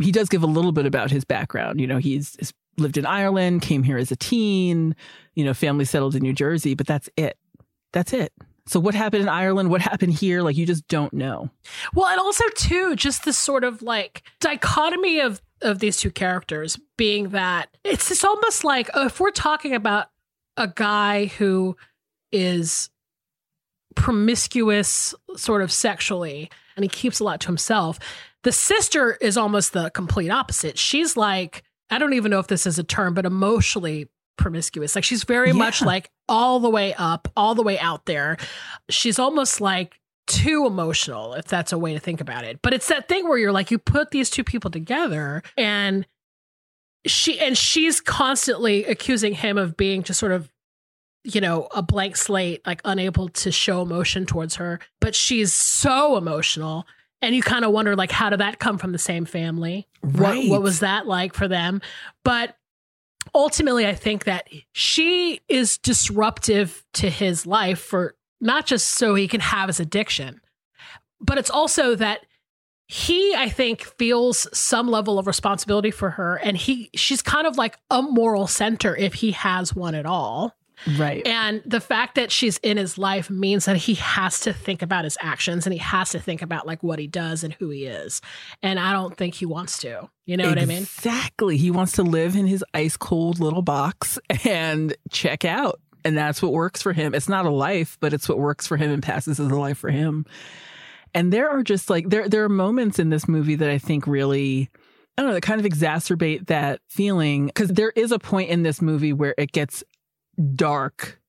[0.00, 1.80] he does give a little bit about his background.
[1.80, 4.96] You know, he's, he's lived in Ireland, came here as a teen,
[5.36, 7.38] you know, family settled in New Jersey, but that's it.
[7.92, 8.32] That's it.
[8.66, 9.70] So what happened in Ireland?
[9.70, 10.42] What happened here?
[10.42, 11.50] Like you just don't know.
[11.94, 16.80] Well, and also too, just this sort of like dichotomy of of these two characters
[16.96, 20.08] being that it's it's almost like uh, if we're talking about
[20.56, 21.76] a guy who
[22.32, 22.90] is
[23.94, 27.98] promiscuous sort of sexually and he keeps a lot to himself.
[28.42, 30.76] The sister is almost the complete opposite.
[30.78, 34.94] She's like, I don't even know if this is a term, but emotionally promiscuous.
[34.94, 35.54] Like she's very Yeah.
[35.54, 38.36] much like all the way up, all the way out there.
[38.90, 42.58] She's almost like too emotional, if that's a way to think about it.
[42.62, 46.06] But it's that thing where you're like, you put these two people together and
[47.06, 50.50] she and she's constantly accusing him of being just sort of
[51.24, 56.16] you know a blank slate like unable to show emotion towards her but she's so
[56.16, 56.86] emotional.
[57.22, 59.88] And you kind of wonder like how did that come from the same family?
[60.02, 60.48] Right.
[60.48, 61.80] what, what was that like for them?
[62.22, 62.56] But
[63.34, 69.28] ultimately i think that she is disruptive to his life for not just so he
[69.28, 70.40] can have his addiction
[71.20, 72.26] but it's also that
[72.86, 77.56] he i think feels some level of responsibility for her and he she's kind of
[77.56, 80.54] like a moral center if he has one at all
[80.98, 81.26] Right.
[81.26, 85.04] and the fact that she's in his life means that he has to think about
[85.04, 87.86] his actions and he has to think about like what he does and who he
[87.86, 88.20] is
[88.62, 91.56] and i don't think he wants to you know what i mean Exactly.
[91.56, 95.80] He wants to live in his ice cold little box and check out.
[96.04, 97.14] And that's what works for him.
[97.14, 99.78] It's not a life, but it's what works for him and passes as a life
[99.78, 100.26] for him.
[101.14, 104.06] And there are just like there there are moments in this movie that I think
[104.06, 104.70] really
[105.16, 108.64] I don't know, that kind of exacerbate that feeling because there is a point in
[108.64, 109.84] this movie where it gets
[110.54, 111.20] dark.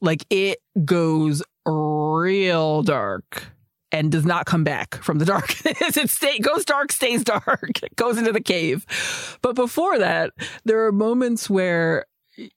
[0.00, 3.52] Like it goes real dark
[3.90, 5.96] and does not come back from the darkness.
[5.96, 8.86] it stay, goes dark, stays dark, it goes into the cave.
[9.42, 10.32] But before that,
[10.64, 12.06] there are moments where,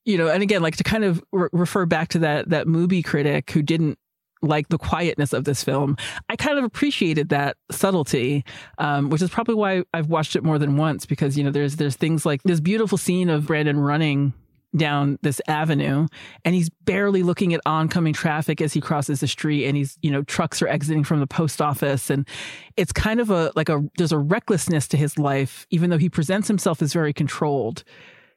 [0.06, 3.04] you know, and again, like to kind of re- refer back to that that movie
[3.04, 3.98] critic who didn't
[4.46, 5.98] like the quietness of this film.
[6.30, 8.46] I kind of appreciated that subtlety,
[8.78, 11.76] um, which is probably why I've watched it more than once because you know there's
[11.78, 14.34] there's things like this beautiful scene of Brandon running
[14.76, 16.08] down this avenue
[16.44, 20.12] and he's barely looking at oncoming traffic as he crosses the street and he's you
[20.12, 22.28] know trucks are exiting from the post office and
[22.76, 26.10] it's kind of a like a there's a recklessness to his life even though he
[26.10, 27.84] presents himself as very controlled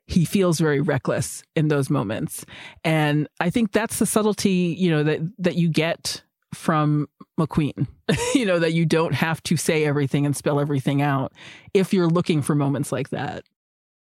[0.08, 2.44] he feels very reckless in those moments
[2.82, 6.22] and i think that's the subtlety you know that that you get
[6.54, 7.06] from
[7.38, 7.86] mcqueen
[8.34, 11.32] you know that you don't have to say everything and spell everything out
[11.74, 13.44] if you're looking for moments like that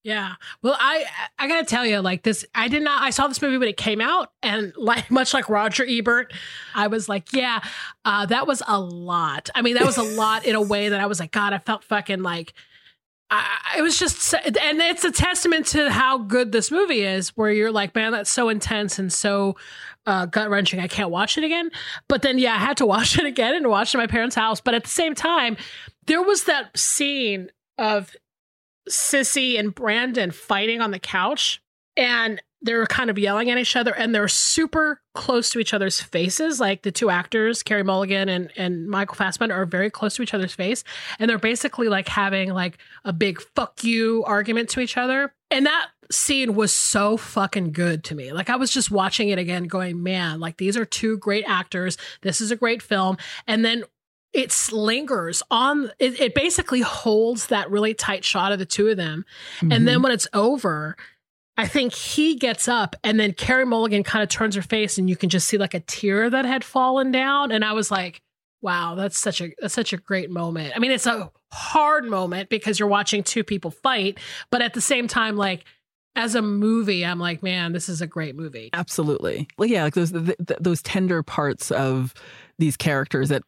[0.04, 0.32] Yeah.
[0.62, 1.04] Well, I
[1.38, 3.02] I gotta tell you, like this, I did not.
[3.02, 6.32] I saw this movie when it came out, and like much like Roger Ebert,
[6.74, 7.60] I was like, yeah,
[8.04, 9.48] uh, that was a lot.
[9.54, 11.58] I mean, that was a lot in a way that I was like, God, I
[11.58, 12.52] felt fucking like.
[13.34, 17.30] I, it was just, and it's a testament to how good this movie is.
[17.30, 19.56] Where you're like, man, that's so intense and so
[20.06, 20.80] uh, gut wrenching.
[20.80, 21.70] I can't watch it again.
[22.08, 24.36] But then, yeah, I had to watch it again and watch it at my parents'
[24.36, 24.60] house.
[24.60, 25.56] But at the same time,
[26.06, 28.14] there was that scene of
[28.90, 31.62] Sissy and Brandon fighting on the couch
[31.96, 36.00] and they're kind of yelling at each other and they're super close to each other's
[36.00, 36.60] faces.
[36.60, 40.32] Like the two actors, Carey Mulligan and, and Michael Fassbender, are very close to each
[40.32, 40.84] other's face.
[41.18, 45.34] And they're basically like having like a big fuck you argument to each other.
[45.50, 48.32] And that scene was so fucking good to me.
[48.32, 51.98] Like I was just watching it again, going, man, like these are two great actors.
[52.22, 53.16] This is a great film.
[53.46, 53.84] And then
[54.32, 58.96] it lingers on it, it basically holds that really tight shot of the two of
[58.96, 59.26] them
[59.60, 59.84] and mm-hmm.
[59.84, 60.96] then when it's over
[61.56, 65.08] i think he gets up and then Carey Mulligan kind of turns her face and
[65.08, 67.52] you can just see like a tear that had fallen down.
[67.52, 68.22] And i was like
[68.60, 70.72] wow that's such a that's such a great moment.
[70.74, 74.18] I mean it's a hard moment because you're watching two people fight
[74.50, 75.64] but at the same time like
[76.16, 78.70] as a movie i'm like man this is a great movie.
[78.72, 79.48] Absolutely.
[79.58, 82.14] Like yeah, like those th th those tender parts of
[82.58, 83.42] these characters that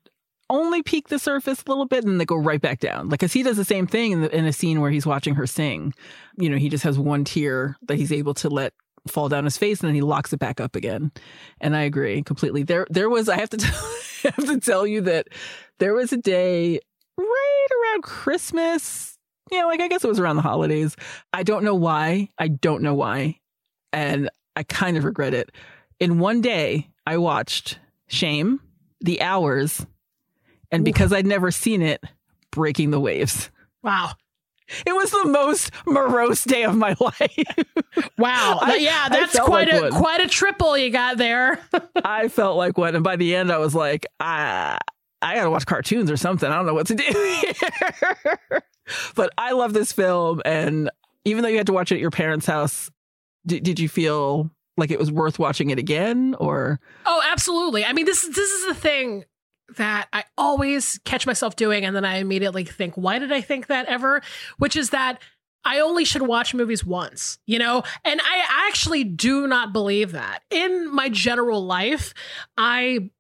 [0.51, 3.09] only peek the surface a little bit and they go right back down.
[3.09, 5.35] Like, cause he does the same thing in, the, in a scene where he's watching
[5.35, 5.95] her sing.
[6.37, 8.75] You know, he just has one tear that he's able to let
[9.09, 11.13] fall down his face and then he locks it back up again.
[11.61, 12.63] And I agree completely.
[12.63, 13.75] There, there was, I have to, tell,
[14.25, 15.29] I have to tell you that
[15.79, 16.79] there was a day
[17.17, 19.19] right around Christmas.
[19.51, 20.97] You know, like I guess it was around the holidays.
[21.33, 22.31] I don't know why.
[22.39, 23.41] I don't know why.
[23.93, 25.51] And I kind of regret it.
[26.01, 27.79] In one day, I watched
[28.09, 28.61] Shame,
[29.01, 29.87] The Hours,
[30.71, 32.03] and because I'd never seen it,
[32.51, 33.51] Breaking the Waves.
[33.83, 34.13] Wow.
[34.87, 37.45] It was the most morose day of my life.
[38.17, 38.59] Wow.
[38.63, 39.93] I- yeah, that's quite like a one.
[39.93, 41.61] quite a triple you got there.
[42.05, 42.95] I felt like one.
[42.95, 44.79] And by the end, I was like, ah,
[45.21, 46.51] I, I got to watch cartoons or something.
[46.51, 48.63] I don't know what to do here.
[49.15, 50.41] but I love this film.
[50.45, 50.91] And
[51.25, 52.91] even though you had to watch it at your parents' house,
[53.47, 56.35] did, did you feel like it was worth watching it again?
[56.39, 57.85] Or, Oh, absolutely.
[57.85, 59.25] I mean, this this is the thing
[59.77, 63.69] that I always catch myself doing, and then I immediately think, why did I think
[63.69, 64.23] that ever?
[64.59, 65.21] Which is that
[65.65, 67.83] I only should watch movies once, you know?
[68.05, 70.43] And I actually do not believe that.
[70.51, 72.13] In my general life,
[72.59, 73.11] I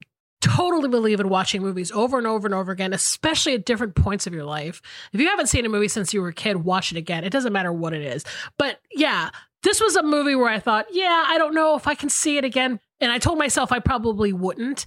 [0.43, 4.27] totally believe in watching movies over and over and over again, especially at different points
[4.27, 4.83] of your life.
[5.15, 7.25] If you haven't seen a movie since you were a kid, watch it again.
[7.25, 8.25] It doesn't matter what it is.
[8.59, 9.31] But yeah,
[9.63, 12.37] this was a movie where I thought, yeah, I don't know if I can see
[12.37, 12.79] it again.
[13.01, 14.85] And I told myself I probably wouldn't.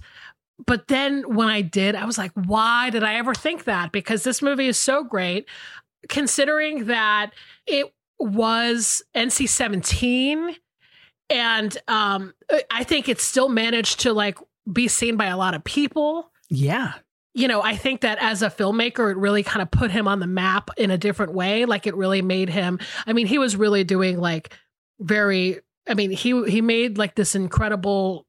[0.66, 3.92] But then when I did, I was like, why did I ever think that?
[3.92, 5.48] Because this movie is so great,
[6.08, 7.30] considering that
[7.66, 10.56] it was NC 17.
[11.30, 12.34] And um,
[12.70, 14.38] I think it still managed to like
[14.70, 16.94] be seen by a lot of people yeah.
[17.34, 20.18] you know, I think that as a filmmaker, it really kind of put him on
[20.20, 21.64] the map in a different way.
[21.66, 22.78] Like it really made him.
[23.06, 24.54] I mean, he was really doing like
[24.98, 25.60] very.
[25.88, 28.26] I mean, he he made like this incredible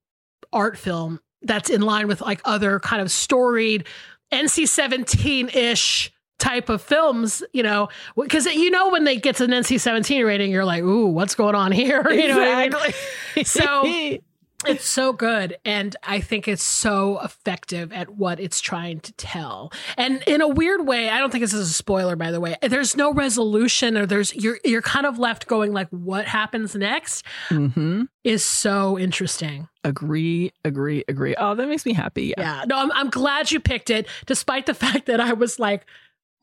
[0.53, 3.85] art film that's in line with like other kind of storied
[4.31, 7.43] NC seventeen ish type of films.
[7.53, 10.83] You know, because you know when they get to an NC seventeen rating, you're like,
[10.83, 12.05] ooh, what's going on here?
[12.11, 12.73] You know, what I mean?
[12.73, 13.43] Exactly.
[13.43, 14.19] So-
[14.65, 19.71] it's so good and i think it's so effective at what it's trying to tell
[19.97, 22.55] and in a weird way i don't think this is a spoiler by the way
[22.61, 27.25] there's no resolution or there's you're you're kind of left going like what happens next
[27.47, 31.35] hmm is so interesting Agree, agree, agree.
[31.37, 32.33] Oh, that makes me happy.
[32.37, 32.59] Yeah.
[32.59, 35.85] yeah no I'm, I'm glad you picked it despite the fact that i was like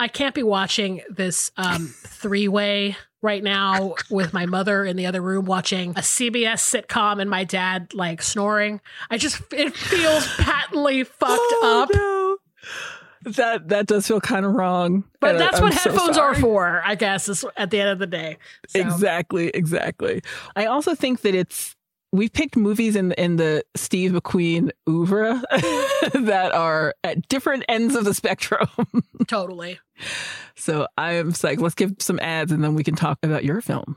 [0.01, 2.97] i can't be watching this um three-way
[3.27, 7.45] right now with my mother in the other room watching a cbs sitcom and my
[7.45, 12.37] dad like snoring i just it feels patently fucked Oh, up no.
[13.33, 15.05] That that does feel kind of wrong.
[15.21, 17.99] but that's I'm what so headphones are for i guess is at the end of
[17.99, 20.23] the day So, Exactly, exactly.
[20.55, 21.76] I also think that it's
[22.13, 25.43] we've picked movies in in the Steve McQueen oeuvre
[26.15, 28.69] that are at different ends of the spectrum.
[29.27, 29.79] totally
[30.57, 31.61] so I am psyched.
[31.61, 33.97] Let's give some ads and then we can talk about your film.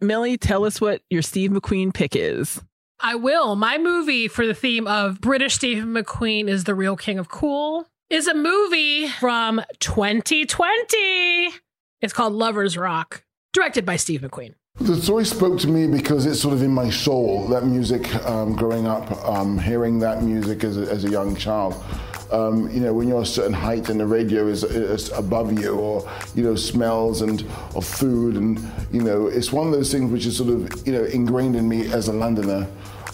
[0.00, 2.60] Millie, tell us what your Steve McQueen pick is.
[3.00, 3.56] I will.
[3.56, 7.86] My movie for the theme of British Stephen McQueen is The Real King of Cool
[8.08, 11.65] is a movie from 2020.
[12.02, 13.24] It's called Lovers Rock,
[13.54, 14.54] directed by Steve McQueen.
[14.78, 17.48] The story spoke to me because it's sort of in my soul.
[17.48, 21.82] That music, um, growing up, um, hearing that music as a, as a young child.
[22.30, 25.74] Um, you know, when you're a certain height and the radio is, is above you,
[25.76, 27.40] or you know, smells and
[27.74, 28.58] of food, and
[28.92, 31.66] you know, it's one of those things which is sort of you know ingrained in
[31.66, 32.68] me as a Londoner.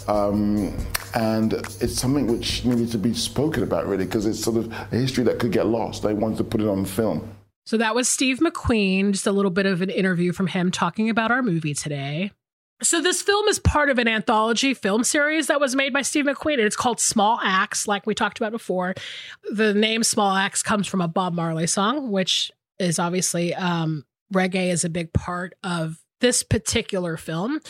[0.08, 0.76] Um,
[1.14, 4.96] and it's something which needed to be spoken about, really, because it's sort of a
[4.96, 6.04] history that could get lost.
[6.04, 7.32] I wanted to put it on film.
[7.64, 11.08] So that was Steve McQueen, just a little bit of an interview from him talking
[11.08, 12.32] about our movie today.
[12.82, 16.24] So this film is part of an anthology film series that was made by Steve
[16.24, 18.94] McQueen, and it's called Small Axe, like we talked about before.
[19.52, 22.50] The name Small Axe comes from a Bob Marley song, which
[22.80, 24.04] is obviously um,
[24.34, 27.60] reggae is a big part of this particular film.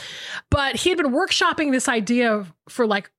[0.51, 3.11] But he had been workshopping this idea for like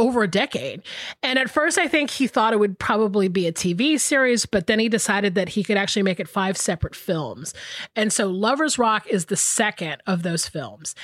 [0.00, 0.82] over a decade.
[1.22, 4.66] And at first, I think he thought it would probably be a TV series, but
[4.66, 7.52] then he decided that he could actually make it five separate films.
[7.94, 10.94] And so Lovers Rock is the second of those films.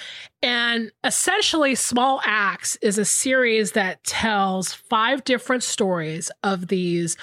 [0.43, 7.17] And essentially, Small Axe is a series that tells five different stories of these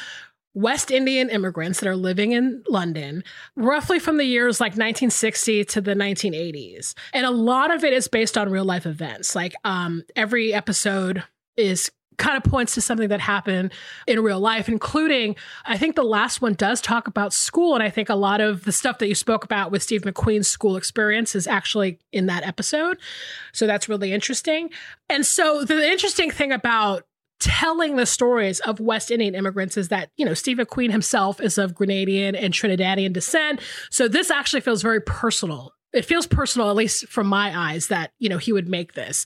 [0.54, 3.24] West Indian immigrants that are living in London,
[3.56, 6.94] roughly from the years like 1960 to the 1980s.
[7.12, 9.36] And a lot of it is based on real life events.
[9.36, 11.24] Like um, every episode
[11.58, 13.74] is kind of points to something that happened
[14.08, 15.36] in real life, including
[15.66, 17.74] I think the last one does talk about school.
[17.74, 20.48] And I think a lot of the stuff that you spoke about with Steve McQueen's
[20.48, 22.98] school experience is actually in that episode.
[23.52, 24.70] So that's really interesting.
[25.10, 27.04] And so the interesting thing about
[27.40, 31.58] telling the stories of West Indian immigrants is that, you know, Steve McQueen himself is
[31.58, 33.60] of Grenadian and Trinidadian descent.
[33.90, 35.74] So this actually feels very personal.
[35.94, 39.26] It feels personal, at least from my eyes, that, you know, he would make this.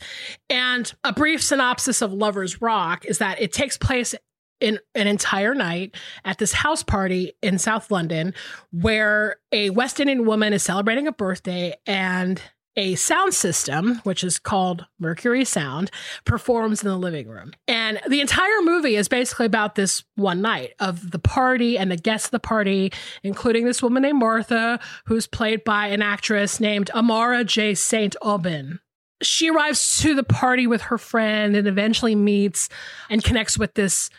[0.50, 4.14] And a brief synopsis of Lover's Rock is that it takes place
[4.60, 5.96] in an entire night
[6.26, 8.34] at this house party in South London
[8.72, 12.42] where a West Indian woman is celebrating a birthday and
[12.78, 15.92] a sound system, which is called Mercury Sound,
[16.24, 17.54] performs in the living room.
[17.68, 21.98] And the entire movie is basically about this one night of the party and the
[21.98, 26.92] guests of the party, including this woman named Martha, who's played by an actress named
[26.94, 28.16] Amarah-Jae St.
[28.22, 28.80] Aubyn.
[29.24, 32.70] She arrives to the party with her friend and eventually meets
[33.10, 34.12] and connects with this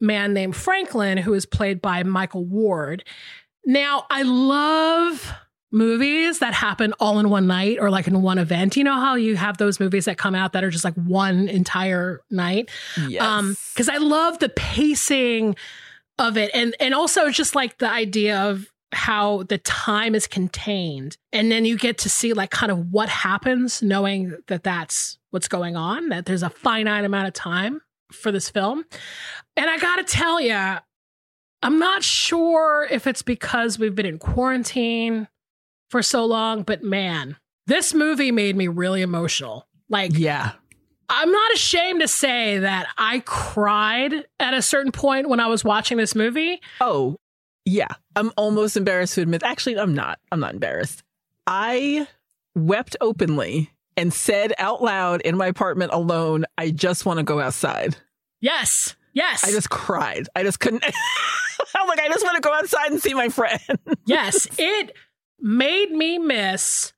[0.00, 3.02] man named Franklin, who is played by Michael Ward.
[3.66, 5.34] Now, I love
[5.74, 8.76] movies that happen all in one night or like in one event.
[8.76, 11.48] You know how you have those movies that come out that are just like one
[11.48, 12.70] entire night?
[13.08, 13.22] Yes.
[13.22, 15.56] Um, because I love the pacing
[16.18, 21.16] of it and and also just like the idea of how the time is contained
[21.32, 25.48] and then you get to see like kind of what happens knowing that that's what's
[25.48, 27.80] going on that there's a finite amount of time
[28.12, 28.84] for this film
[29.56, 30.76] and i gotta tell you
[31.64, 35.26] i'm not sure if it's because we've been in quarantine
[35.94, 37.36] for so long but man
[37.68, 40.50] this movie made me really emotional like yeah.
[41.08, 45.62] I'm not ashamed to say that I cried at a certain point when I was
[45.62, 46.60] watching this movie.
[46.80, 47.14] Oh,
[47.64, 47.86] yeah.
[48.16, 49.44] I'm almost embarrassed to admit.
[49.44, 50.18] Actually, I'm not.
[50.32, 51.04] I'm not embarrassed.
[51.46, 52.08] I
[52.56, 57.38] wept openly and said out loud in my apartment alone, I just want to go
[57.38, 57.98] outside.
[58.40, 58.96] Yes.
[59.12, 59.44] Yes.
[59.44, 60.26] I just cried.
[60.34, 60.84] I just couldn't.
[61.76, 63.60] I'm like, I just want to go outside and see my friend.
[64.06, 64.48] yes.
[64.58, 64.96] It
[65.44, 66.92] made me miss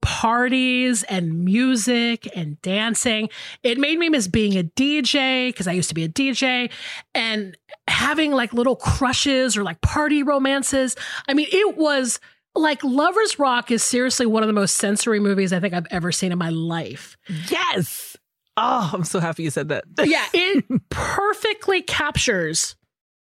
[0.00, 3.28] parties and music and dancing.
[3.62, 6.70] It made me miss being a DJ because I used to be a DJ
[7.14, 10.94] and having like little crushes or like party romances.
[11.28, 12.20] I mean, it was
[12.54, 16.12] like Lovers Rock is seriously one of the most sensory movies I think I've ever
[16.12, 17.16] seen in my life.
[17.50, 18.16] yes.
[18.56, 19.84] Oh, I'm so happy you said that.
[20.04, 22.76] yeah, it perfectly captures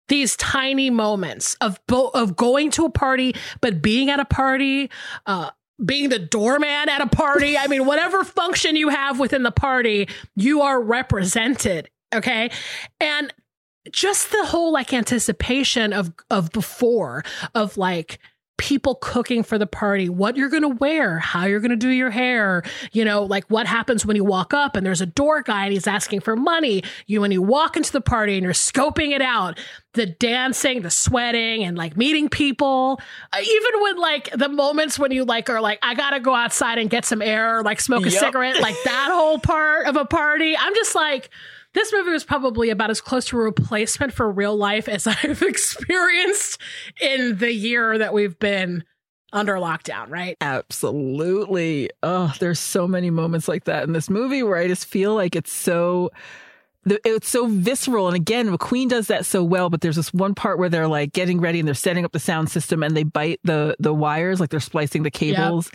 [0.10, 4.89] these tiny moments of bo- of going to a party, but being at a party,
[5.26, 5.51] uh,
[5.84, 7.57] being the doorman at a party.
[7.57, 11.89] I mean, whatever function you have within the party, you are represented.
[12.14, 12.51] Okay,
[12.99, 13.34] and
[13.91, 17.24] just the whole like anticipation of of before
[17.55, 18.20] of like
[18.60, 21.89] people cooking for the party, what you're going to wear, how you're going to do
[21.89, 25.41] your hair, you know, like what happens when you walk up and there's a door
[25.41, 26.84] guy and he's asking for money.
[27.07, 29.57] You, when you walk into the party and you're scoping it out,
[29.93, 32.99] the dancing, the sweating and like meeting people,
[33.34, 36.36] uh, even when like the moments when you like are like, I got to go
[36.36, 38.20] outside and get some air, or, like smoke a Yep.
[38.20, 40.55] cigarette, like that whole part of a party.
[40.57, 41.30] I'm just like,
[41.74, 45.41] this movie was probably about as close to a replacement for real life as I've
[45.41, 46.61] experienced
[47.01, 48.84] in the year that we've been
[49.32, 50.36] under lockdown, right?
[50.41, 51.89] Absolutely.
[52.01, 55.36] Oh, there's so many moments like that in this movie where I just feel like
[55.36, 56.09] it's so
[56.86, 58.07] it's so visceral.
[58.07, 61.11] And again, McQueen does that so well, but there's this one part where they're like
[61.11, 64.39] getting ready and they're setting up the sound system and they bite the the wires,
[64.39, 65.70] like they're splicing the cables.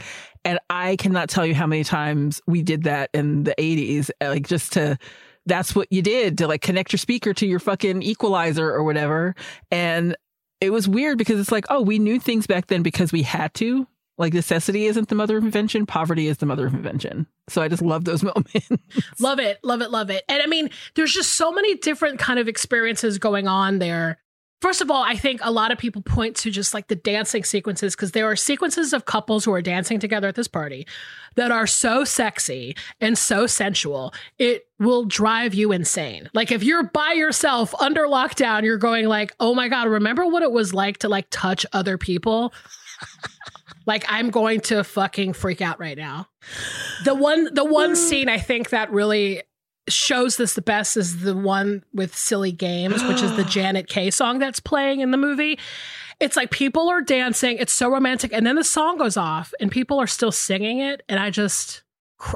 [0.44, 4.48] And I cannot tell you how many times we did that in the 80s, like
[4.48, 4.98] just to
[5.46, 9.34] that's what you did to like connect your speaker to your fucking equalizer or whatever.
[9.70, 10.16] And
[10.60, 13.52] it was weird because it's like, oh, we knew things back then because we had
[13.54, 13.86] to.
[14.16, 17.26] Like necessity isn't the mother of invention, poverty is the mother of invention.
[17.48, 18.68] So I just love those moments.
[19.18, 20.22] Love it, love it, love it.
[20.28, 24.18] And I mean, there's just so many different kind of experiences going on there.
[24.64, 27.44] First of all, I think a lot of people point to just like the dancing
[27.44, 30.86] sequences because there are sequences of couples who are dancing together at this party
[31.34, 34.14] that are so sexy and so sensual.
[34.38, 36.30] It will drive you insane.
[36.32, 40.42] Like if you're by yourself under lockdown, you're going like, "Oh my god, remember what
[40.42, 42.54] it was like to like touch other people?"
[43.86, 46.28] like I'm going to fucking freak out right now.
[47.04, 49.42] The one the one scene I think that really
[49.88, 54.10] shows this the best is the one with Silly Games, which is the Janet Kay
[54.10, 55.58] song that's playing in the movie.
[56.20, 59.70] It's like people are dancing, it's so romantic and then the song goes off and
[59.70, 61.82] people are still singing it and I just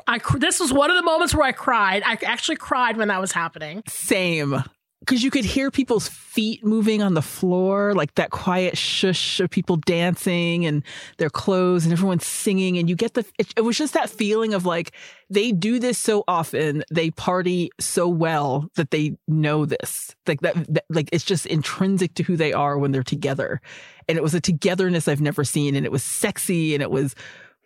[0.06, 2.02] I this was one of the moments where I cried.
[2.04, 3.82] I actually cried when that was happening.
[3.86, 4.62] Same.
[5.00, 9.48] Because you could hear people's feet moving on the floor, like that quiet shush of
[9.48, 10.82] people dancing and
[11.18, 12.78] their clothes and everyone's singing.
[12.78, 14.92] And you get the, it, it was just that feeling of like,
[15.30, 20.16] they do this so often, they party so well that they know this.
[20.26, 23.60] Like that, that, like it's just intrinsic to who they are when they're together.
[24.08, 25.76] And it was a togetherness I've never seen.
[25.76, 27.14] And it was sexy and it was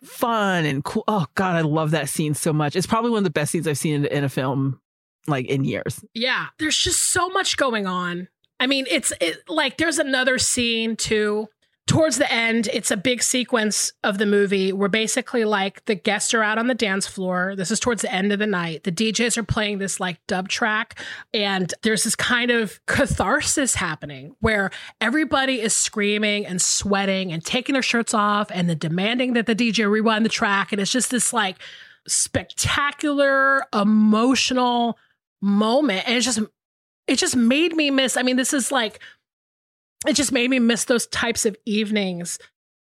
[0.02, 1.04] fun and cool.
[1.08, 2.76] Oh God, I love that scene so much.
[2.76, 4.81] It's probably one of the best scenes I've seen in, in a film
[5.26, 6.04] like in years.
[6.14, 8.28] Yeah, there's just so much going on.
[8.60, 11.48] I mean, it's it, like there's another scene too
[11.86, 16.32] towards the end, it's a big sequence of the movie where basically like the guests
[16.32, 17.54] are out on the dance floor.
[17.56, 18.84] This is towards the end of the night.
[18.84, 20.98] The DJs are playing this like dub track,
[21.34, 24.70] and there's this kind of catharsis happening where
[25.00, 29.54] everybody is screaming and sweating and taking their shirts off and then demanding that the
[29.54, 30.72] DJ rewind the track.
[30.72, 31.56] And it's just this like
[32.06, 34.98] spectacular, emotional
[35.42, 36.06] moment.
[36.06, 36.40] And it just
[37.06, 38.16] it just made me miss.
[38.16, 39.00] I mean, this is like
[40.06, 42.38] it just made me miss those types of evenings,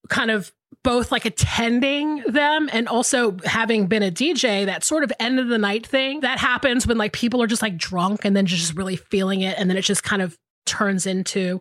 [0.09, 0.52] kind of
[0.85, 5.48] both like attending them and also having been a DJ, that sort of end of
[5.48, 8.74] the night thing that happens when like people are just like drunk and then just
[8.74, 9.59] really feeling it.
[9.59, 11.60] And then it just kind of turns into,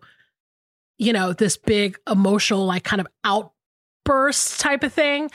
[0.97, 5.29] you know, this big emotional, like kind of outburst type of thing.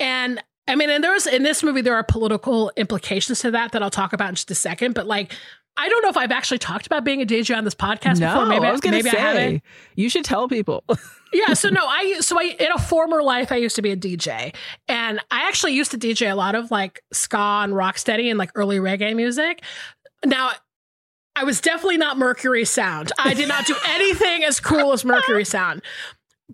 [0.00, 3.82] And I mean, and there's in this movie, there are political implications to that that
[3.82, 4.94] I'll talk about in just a second.
[4.94, 5.32] But like,
[5.76, 8.28] I don't know if I've actually talked about being a DJ on this podcast no,
[8.28, 8.46] before.
[8.46, 9.62] Maybe I was going to I say haven't.
[9.96, 10.84] you should tell people.
[11.32, 13.96] yeah so no i so i in a former life i used to be a
[13.96, 14.54] dj
[14.88, 18.50] and i actually used to dj a lot of like ska and rocksteady and like
[18.54, 19.62] early reggae music
[20.24, 20.50] now
[21.36, 25.44] i was definitely not mercury sound i did not do anything as cool as mercury
[25.44, 25.82] sound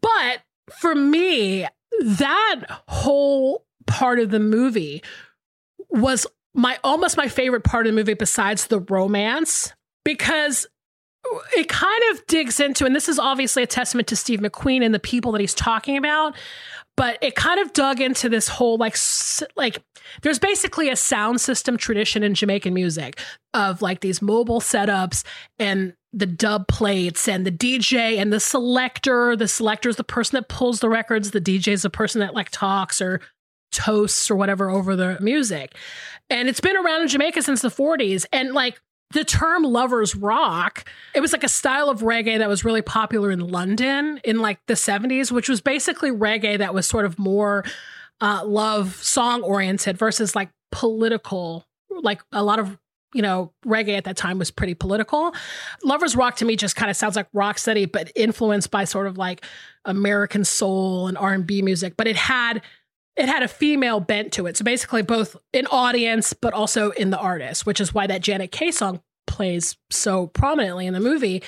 [0.00, 0.42] but
[0.78, 1.66] for me
[2.02, 5.02] that whole part of the movie
[5.90, 9.72] was my almost my favorite part of the movie besides the romance
[10.04, 10.66] because
[11.56, 14.94] it kind of digs into, and this is obviously a testament to Steve McQueen and
[14.94, 16.36] the people that he's talking about,
[16.96, 18.96] but it kind of dug into this whole like
[19.56, 19.82] like
[20.22, 23.20] there's basically a sound system tradition in Jamaican music
[23.52, 25.24] of like these mobile setups
[25.58, 29.36] and the dub plates and the DJ and the selector.
[29.36, 31.32] The selector is the person that pulls the records.
[31.32, 33.20] The DJ is the person that like talks or
[33.72, 35.74] toasts or whatever over the music.
[36.30, 38.24] And it's been around in Jamaica since the 40s.
[38.32, 38.80] And like
[39.10, 43.30] the term lovers rock it was like a style of reggae that was really popular
[43.30, 47.64] in london in like the 70s which was basically reggae that was sort of more
[48.20, 51.64] uh, love song oriented versus like political
[52.02, 52.78] like a lot of
[53.14, 55.34] you know reggae at that time was pretty political
[55.84, 59.06] lovers rock to me just kind of sounds like rock steady but influenced by sort
[59.06, 59.44] of like
[59.84, 62.62] american soul and r&b music but it had
[63.16, 64.56] it had a female bent to it.
[64.56, 68.52] So basically, both in audience, but also in the artist, which is why that Janet
[68.52, 71.42] Kay song plays so prominently in the movie.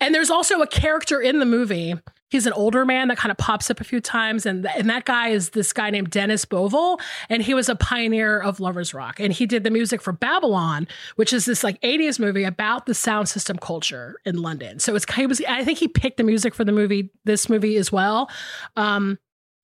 [0.00, 1.94] And there's also a character in the movie.
[2.28, 4.46] He's an older man that kind of pops up a few times.
[4.46, 6.98] And, th- and that guy is this guy named Dennis Bovell.
[7.28, 9.20] And he was a pioneer of Lovers Rock.
[9.20, 12.94] And he did the music for Babylon, which is this like 80s movie about the
[12.94, 14.78] sound system culture in London.
[14.78, 17.76] So it's kind of, I think he picked the music for the movie, this movie
[17.76, 18.30] as well.
[18.76, 19.18] Um,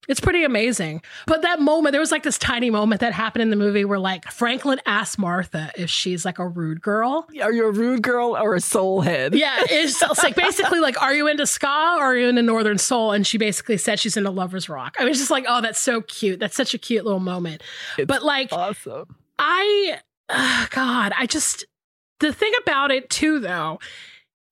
[0.08, 1.02] it's pretty amazing.
[1.26, 3.98] But that moment, there was like this tiny moment that happened in the movie where
[3.98, 7.28] like Franklin asked Martha if she's like a rude girl.
[7.42, 9.34] Are you a rude girl or a soul head?
[9.34, 12.78] Yeah, it's, it's like basically like, are you into ska or are you into Northern
[12.78, 13.12] Soul?
[13.12, 14.96] And she basically said she's into Lovers Rock.
[14.98, 16.40] I was just like, oh, that's so cute.
[16.40, 17.62] That's such a cute little moment.
[18.06, 19.14] but like, Awesome.
[19.38, 19.98] I,
[20.30, 21.66] uh, God, I just,
[22.20, 23.78] the thing about it too, though,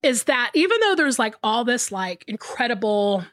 [0.03, 3.25] is that even though there's like all this like incredible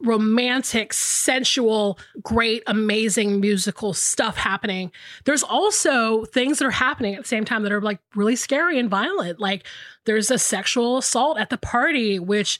[0.00, 4.90] romantic, sensual, great, amazing musical stuff happening.
[5.24, 8.78] There's also things that are happening at the same time that are like really scary
[8.78, 9.40] and violent.
[9.40, 9.66] Like
[10.06, 12.58] there's a sexual assault at the party, which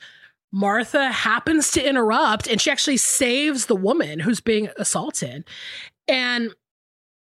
[0.53, 5.45] Martha happens to interrupt and she actually saves the woman who's being assaulted.
[6.09, 6.55] And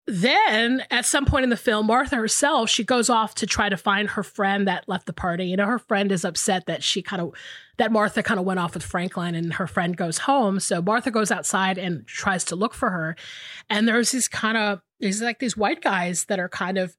[0.06, 3.76] then at some point in the film, Martha herself, she goes off to try to
[3.76, 5.46] find her friend that left the party.
[5.46, 7.34] You know, her friend is upset that she kind of,
[7.78, 10.60] that Martha kind of went off with Franklin and her friend goes home.
[10.60, 13.16] So Martha goes outside and tries to look for her.
[13.68, 16.96] And there's these kind of, these like these white guys that are kind of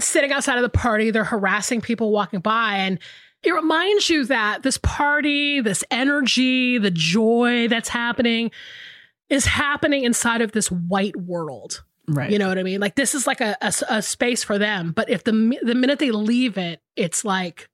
[0.00, 1.12] sitting outside of the party.
[1.12, 2.78] They're harassing people walking by.
[2.78, 2.98] And
[3.44, 8.50] it reminds you that this party, this energy, the joy that's happening
[9.28, 11.84] is happening inside of this white world.
[12.08, 12.30] Right.
[12.30, 12.80] You know what I mean?
[12.80, 15.98] Like this is like a, a, a space for them, but if the the minute
[15.98, 17.68] they leave it, it's like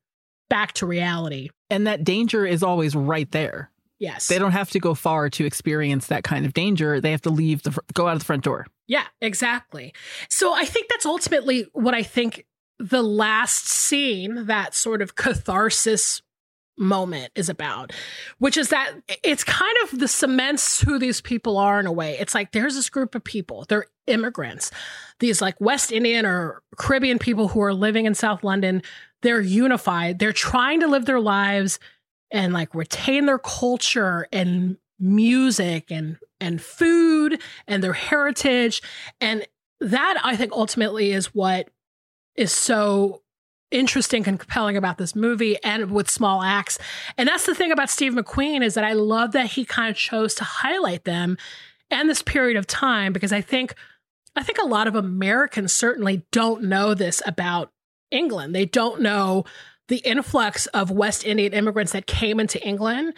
[0.48, 1.50] back to reality.
[1.70, 3.70] and that danger is always right there.
[3.98, 4.26] Yes.
[4.26, 7.00] They don't have to go far to experience that kind of danger.
[7.00, 8.66] They have to leave the go out of the front door.
[8.88, 9.94] Yeah, exactly.
[10.28, 12.44] So I think that's ultimately what I think
[12.78, 16.20] the last scene, that sort of catharsis
[16.76, 17.92] moment is about,
[18.38, 18.92] which is that
[19.22, 22.16] it's kind of the cements who these people are in a way.
[22.18, 24.70] It's like there's this group of people, they're immigrants,
[25.20, 28.82] these like West Indian or Caribbean people who are living in South London.
[29.22, 31.78] They're unified, they're trying to live their lives
[32.32, 38.80] and like retain their culture and music and and food and their heritage
[39.20, 39.44] and
[39.80, 41.68] that i think ultimately is what
[42.36, 43.22] is so
[43.72, 46.78] interesting and compelling about this movie and with Small Axe.
[47.16, 49.96] And that's the thing about Steve McQueen is that I love that he kind of
[49.96, 51.38] chose to highlight them
[51.90, 53.74] and this period of time because I think
[54.36, 57.70] I think a lot of Americans certainly don't know this about
[58.10, 58.54] England.
[58.54, 59.44] They don't know
[59.88, 63.14] the influx of West Indian immigrants that came into England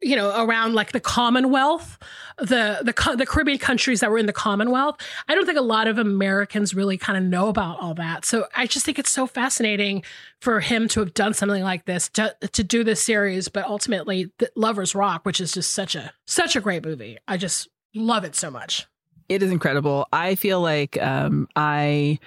[0.00, 1.98] you know around like the commonwealth
[2.38, 4.96] the the the caribbean countries that were in the commonwealth.
[5.26, 8.24] I don't think a lot of americans really kind of know about all that.
[8.24, 10.04] So i just think it's so fascinating
[10.40, 14.30] for him to have done something like this to, to do this series but ultimately
[14.54, 17.18] lovers rock which is just such a such a great movie.
[17.26, 18.86] I just love it so much
[19.28, 22.18] it is incredible i feel like um i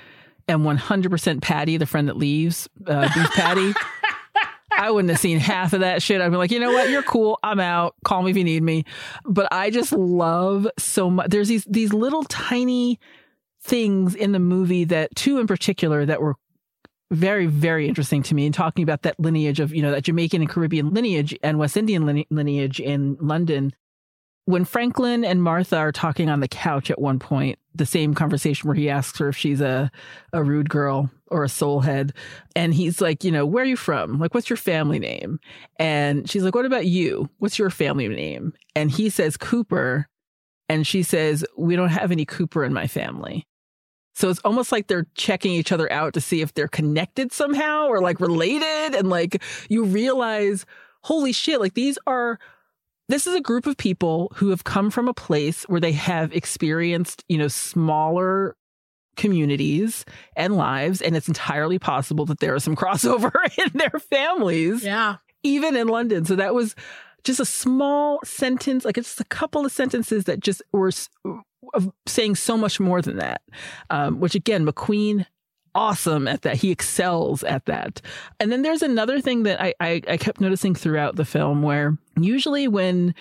[0.48, 3.74] am 100% patty the friend that leaves uh, beef patty
[4.82, 6.22] I wouldn't have seen half of that shit.
[6.22, 6.90] I'd be like, you know what?
[6.90, 7.38] You're cool.
[7.44, 7.94] I'm out.
[8.04, 8.86] Call me if you need me.
[9.26, 11.30] But I just love so much.
[11.30, 13.00] There's these these little tiny
[13.62, 16.36] things in the movie that two in particular that were
[17.12, 20.42] very very interesting to me and talking about that lineage of you know that Jamaican
[20.42, 23.74] and Caribbean lineage and West Indian lineage in London
[24.46, 28.68] when Franklin and Martha are talking on the couch at one point, the same conversation
[28.68, 29.92] where he asks her if she's a,
[30.34, 32.12] a rude girl or a soulhead.
[32.56, 34.20] And he's like, you know, where are you from?
[34.20, 35.40] Like, what's your family name?
[35.78, 37.30] And she's like, what about you?
[37.38, 38.54] What's your family name?
[38.76, 40.08] And he says, Cooper.
[40.68, 43.46] And she says, we don't have any Cooper in my family.
[44.14, 47.88] So it's almost like they're checking each other out to see if they're connected somehow
[47.88, 48.96] or like related.
[48.96, 50.66] And like you realize,
[51.04, 52.38] holy shit, like these are
[53.10, 56.34] this is a group of people who have come from a place where they have
[56.34, 58.56] experienced, you know, smaller
[59.18, 60.06] communities
[60.36, 61.02] and lives.
[61.02, 64.84] And it's entirely possible that there is some crossover in their families.
[64.84, 65.18] Yeah.
[65.44, 66.26] Even in London.
[66.26, 66.76] So that was
[67.24, 70.92] just a small sentence, like it's a couple of sentences that just were
[72.08, 73.42] saying so much more than that.
[73.90, 75.26] Um, which again, McQueen
[75.76, 76.58] awesome at that.
[76.58, 78.02] He excels at that.
[78.40, 81.98] And then there's another thing that I, I, I kept noticing throughout the film where
[82.18, 83.16] usually when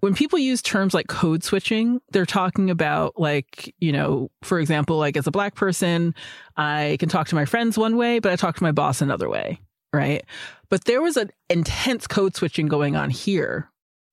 [0.00, 4.98] when people use terms like code switching, they're talking about like, you know, for example,
[4.98, 6.14] like as a black person,
[6.56, 9.28] I can talk to my friends one way, but I talk to my boss another
[9.28, 9.58] way.
[9.92, 10.24] Right.
[10.68, 13.70] But there was an intense code switching going on here.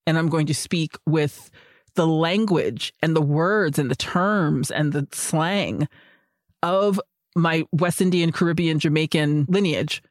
[0.08, 1.52] And I'm going to speak with
[1.96, 5.88] the language and the words and the terms and the slang
[6.62, 7.00] of
[7.36, 10.02] my West Indian, Caribbean, Jamaican lineage.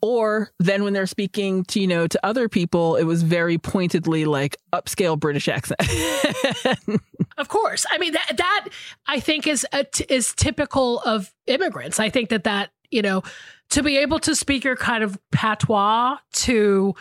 [0.00, 4.24] Or then when they're speaking to, you know, to other people, it was very pointedly
[4.26, 5.80] like upscale British accent.
[7.38, 7.84] of course.
[7.90, 8.68] I mean, that, that
[9.08, 9.66] I think is,
[10.08, 11.98] is typical of immigrants.
[11.98, 13.22] I think that that, you know,
[13.70, 16.94] to be able to speak your kind of patois to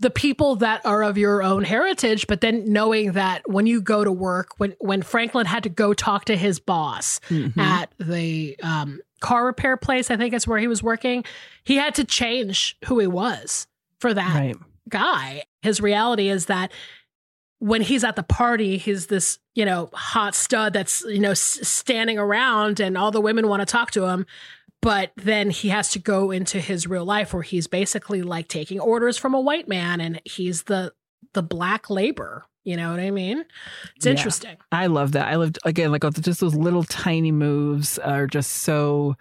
[0.00, 4.02] the people that are of your own heritage, but then knowing that when you go
[4.02, 7.58] to work, when when Franklin had to go talk to his boss mm-hmm.
[7.58, 11.24] at the um, car repair place, I think is where he was working,
[11.62, 13.66] he had to change who he was
[13.98, 14.56] for that right.
[14.88, 15.44] guy.
[15.62, 16.72] His reality is that
[17.60, 21.66] when he's at the party, he's this, you know, hot stud that's, you know, s-
[21.66, 24.26] standing around and all the women want to talk to him
[24.84, 28.78] but then he has to go into his real life where he's basically like taking
[28.78, 30.92] orders from a white man and he's the
[31.32, 33.44] the black labor you know what i mean?
[33.96, 34.56] It's yeah, interesting.
[34.72, 35.28] I love that.
[35.28, 39.16] I lived again like just those little tiny moves are just so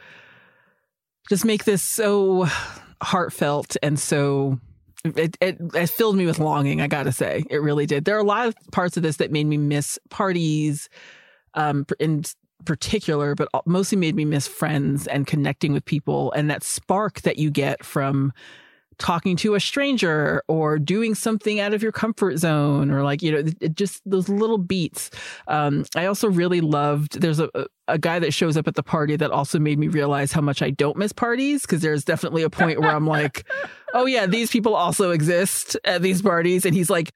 [1.29, 2.47] just make this so
[3.01, 4.59] heartfelt and so
[5.03, 7.43] it, it, it filled me with longing i gotta say.
[7.49, 8.05] It really did.
[8.05, 10.87] There are a lot of parts of this that made me miss parties
[11.53, 12.23] um in
[12.65, 16.31] particular, but mostly made me miss friends and connecting with people.
[16.33, 18.33] And that spark that you get from
[18.97, 23.31] talking to a stranger or doing something out of your comfort zone or like you
[23.31, 25.09] know it just those little beats.
[25.47, 27.49] Um, i also really loved there's a,
[27.87, 30.61] a guy that shows up at the party that also made me realize how much
[30.61, 33.47] i don't miss parties because there's definitely a point where i'm like
[33.93, 36.65] oh yeah these people also exist at these parties.
[36.65, 37.11] And he's like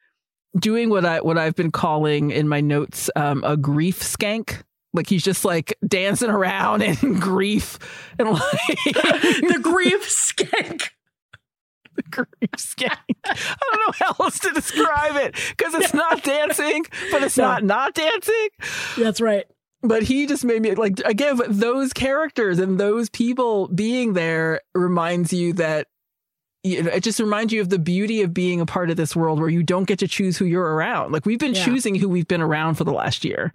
[0.57, 4.63] doing what i what i've been calling in my notes um, a grief skank
[4.97, 7.79] like he's just like dancing around in grief
[8.19, 8.41] and like
[8.85, 10.89] the grief skank.
[11.95, 12.97] The grief skank.
[13.23, 17.45] I don't know how else to describe it because it's not dancing, but it's no.
[17.45, 18.49] not not dancing.
[18.97, 19.45] That's right.
[19.83, 25.31] But he just made me like again those characters and those people being there reminds
[25.31, 25.87] you that
[26.63, 29.15] you know, it just reminds you of the beauty of being a part of this
[29.15, 31.11] world where you don't get to choose who you're around.
[31.13, 31.63] Like we've been yeah.
[31.63, 33.53] choosing who we've been around for the last year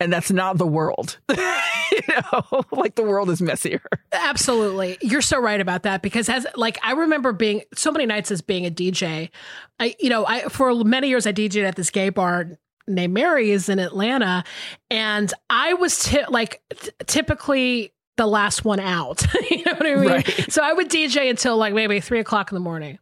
[0.00, 1.18] and that's not the world.
[1.30, 3.82] you know, like the world is messier.
[4.12, 4.98] Absolutely.
[5.02, 8.40] You're so right about that because as like I remember being so many nights as
[8.40, 9.30] being a DJ.
[9.78, 12.48] I you know, I for many years I DJed at this gay bar
[12.88, 14.42] named Mary's in Atlanta
[14.90, 19.24] and I was t- like t- typically the last one out.
[19.50, 20.08] you know what I mean?
[20.08, 20.52] Right.
[20.52, 22.98] So I would DJ until like maybe three o'clock in the morning.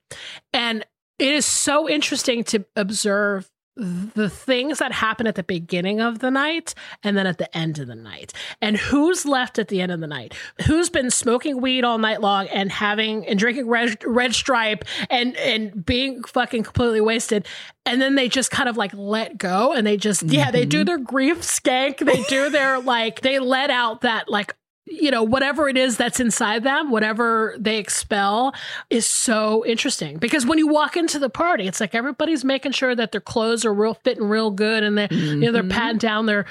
[0.53, 0.85] And
[1.19, 6.31] it is so interesting to observe the things that happen at the beginning of the
[6.31, 6.75] night
[7.05, 8.33] and then at the end of the night.
[8.61, 10.35] And who's left at the end of the night?
[10.67, 15.37] Who's been smoking weed all night long and having and drinking red, red stripe and
[15.37, 17.47] and being fucking completely wasted?
[17.87, 20.79] And then they just kind of like let go and they just yeah they do
[20.79, 20.85] mm-hmm.
[20.87, 21.99] their grief skank.
[21.99, 24.55] They do their like they let out that like
[24.91, 28.55] you know whatever it is that's inside them whatever they expel
[28.91, 30.19] is so interesting.
[30.19, 33.65] Because when you walk into the party it's like everybody's making sure that their clothes
[33.65, 35.71] are real fitting real good and they you know they're mm-hmm.
[35.71, 36.47] patting down their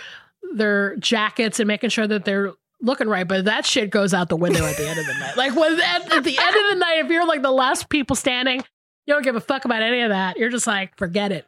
[0.53, 3.27] their jackets and making sure that they're looking right.
[3.27, 5.35] But that shit goes out the window at the end of the night.
[5.35, 8.15] Like when at, at the end of the night if you're like the last people
[8.15, 8.63] standing
[9.05, 10.37] you don't give a fuck about any of that.
[10.37, 11.45] You're just like forget it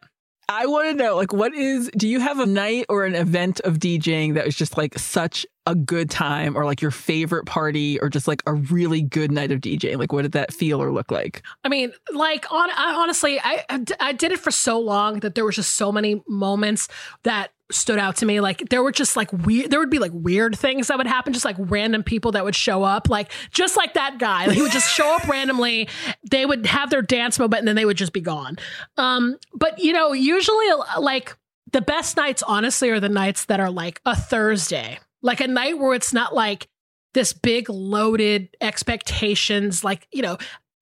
[0.49, 3.59] I want to know, like, what is, do you have a night or an event
[3.61, 7.99] of DJing that was just like such a good time or like your favorite party
[7.99, 9.99] or just like a really good night of DJing?
[9.99, 11.43] Like, what did that feel or look like?
[11.63, 13.63] I mean, like on I, honestly, I
[13.99, 16.87] I did it for so long that there was just so many moments
[17.21, 18.39] that stood out to me.
[18.39, 19.71] Like there were just like weird.
[19.71, 22.55] There would be like weird things that would happen, just like random people that would
[22.55, 24.47] show up, like just like that guy.
[24.47, 25.89] Like, he would just show up randomly.
[26.29, 28.57] They would have their dance moment, and then they would just be gone.
[28.97, 30.67] Um, but you know, usually
[30.99, 31.37] like
[31.71, 35.77] the best nights, honestly, are the nights that are like a Thursday, like a night
[35.77, 36.67] where it's not like
[37.13, 40.37] this big loaded expectations like you know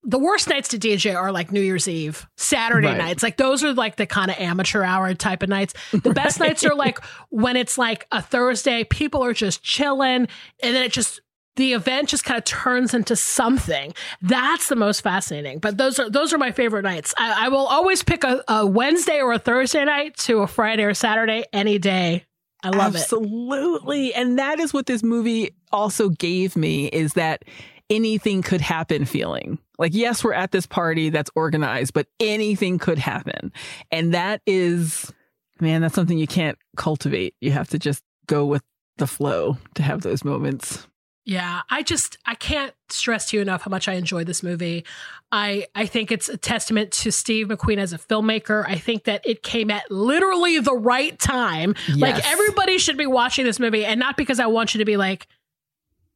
[0.09, 2.97] the worst nights to DJ are like New Year's Eve, Saturday Right.
[2.97, 3.21] nights.
[3.21, 5.73] Like those are like the kind of amateur hour type of nights.
[5.91, 10.27] The best nights are like when it's like a Thursday, people are just chilling
[10.63, 11.19] and then it just
[11.57, 13.93] the event just kind of turns into something.
[14.21, 15.59] That's the most fascinating.
[15.59, 17.13] But those are those are my favorite nights.
[17.17, 20.83] I, I will always pick a, a Wednesday or a Thursday night to a Friday
[20.83, 22.25] or Saturday any day.
[22.63, 22.99] I love it.
[23.01, 24.13] Absolutely.
[24.13, 27.43] And that is what this movie also gave me is that
[27.89, 29.59] anything could happen feeling.
[29.77, 33.51] Like, yes, we're at this party that's organized, but anything could happen.
[33.91, 35.13] And that is,
[35.59, 37.35] man, that's something you can't cultivate.
[37.41, 38.63] You have to just go with
[38.97, 40.87] the flow to have those moments.
[41.27, 44.85] Yeah, I just I can't stress to you enough how much I enjoyed this movie.
[45.29, 48.63] I I think it's a testament to Steve McQueen as a filmmaker.
[48.65, 51.75] I think that it came at literally the right time.
[51.97, 54.95] Like everybody should be watching this movie and not because I want you to be
[54.95, 55.27] like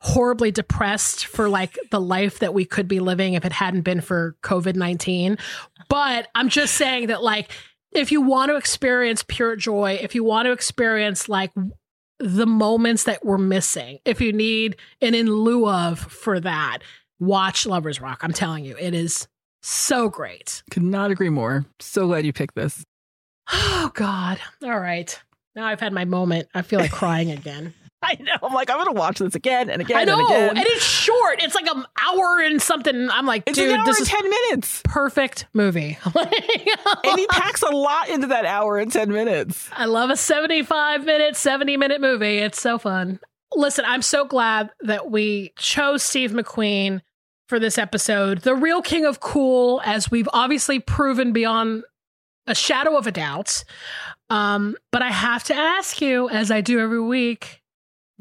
[0.03, 4.01] horribly depressed for like the life that we could be living if it hadn't been
[4.01, 5.39] for COVID-19,
[5.89, 7.51] but I'm just saying that like
[7.91, 11.51] if you want to experience pure joy, if you want to experience like
[12.21, 13.99] the moments that we're missing.
[14.05, 16.79] If you need an in lieu of for that,
[17.19, 18.19] watch Lovers Rock.
[18.21, 19.27] I'm telling you, it is
[19.63, 20.63] so great.
[20.71, 21.65] Could not agree more.
[21.79, 22.83] So glad you picked this.
[23.51, 24.39] Oh God.
[24.63, 25.19] All right.
[25.55, 26.47] Now I've had my moment.
[26.53, 27.73] I feel like crying again.
[28.03, 28.33] I know.
[28.41, 30.19] I'm like, I'm going to watch this again and again and again.
[30.19, 30.27] I know.
[30.27, 30.57] and again.
[30.57, 31.41] And it's short.
[31.43, 33.09] It's like an hour and something.
[33.11, 34.81] I'm like, it's dude, an hour this and is 10 minutes.
[34.85, 35.97] perfect movie.
[37.03, 39.69] And he packs a lot into that hour and 10 minutes.
[39.73, 42.37] I love a 75 minute, 70 minute movie.
[42.39, 43.19] It's so fun.
[43.53, 47.01] Listen, I'm so glad that we chose Steve McQueen
[47.49, 48.39] for this episode.
[48.39, 51.83] The real king of cool, as we've obviously proven beyond
[52.47, 53.63] a shadow of a doubt.
[54.29, 57.60] Um, but I have to ask you, as I do every week,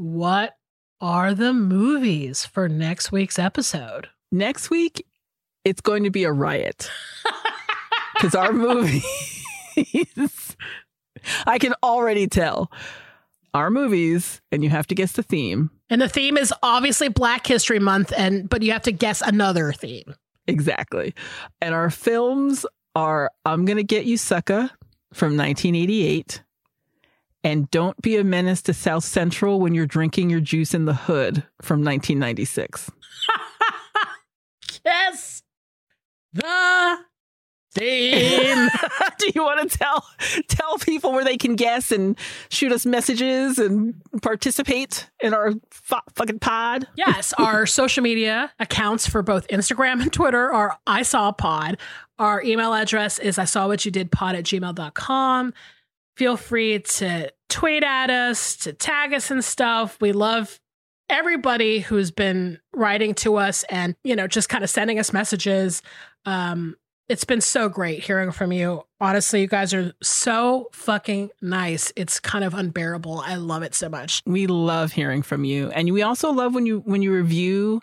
[0.01, 0.57] what
[1.03, 4.09] are the movies for next week's episode?
[4.33, 5.05] Next week,
[5.63, 6.91] it's going to be a riot.
[8.15, 9.03] Because our movies,
[11.47, 12.71] I can already tell,
[13.55, 15.71] our movies, and you have to guess the theme.
[15.89, 19.73] And the theme is obviously Black History Month, and but you have to guess another
[19.73, 20.15] theme.
[20.47, 21.15] Exactly.
[21.63, 24.69] And our films are I'm Gonna Get You Sucker
[25.15, 26.43] from 1988
[27.43, 30.95] and Don't Be a Menace to South Central when you're drinking your juice in the
[30.95, 32.91] hood from 1996.
[34.85, 35.43] Guess
[36.33, 36.99] the
[37.75, 38.69] theme.
[39.19, 40.05] Do you want to tell
[40.49, 42.17] tell people where they can guess and
[42.49, 46.87] shoot us messages and participate in our fu- fucking pod?
[46.97, 51.77] yes, our social media accounts for both Instagram and Twitter are I saw pod.
[52.19, 55.55] Our email address is I saw what you did pod at gmail.com.
[56.21, 59.97] Feel free to tweet at us, to tag us and stuff.
[60.03, 60.61] We love
[61.09, 65.81] everybody who's been writing to us and, you know, just kind of sending us messages.
[66.27, 66.77] Um,
[67.09, 68.83] it's been so great hearing from you.
[69.01, 71.91] Honestly, you guys are so fucking nice.
[71.97, 73.21] It's kind of unbearable.
[73.21, 74.21] I love it so much.
[74.27, 75.71] We love hearing from you.
[75.71, 77.81] And we also love when you when you review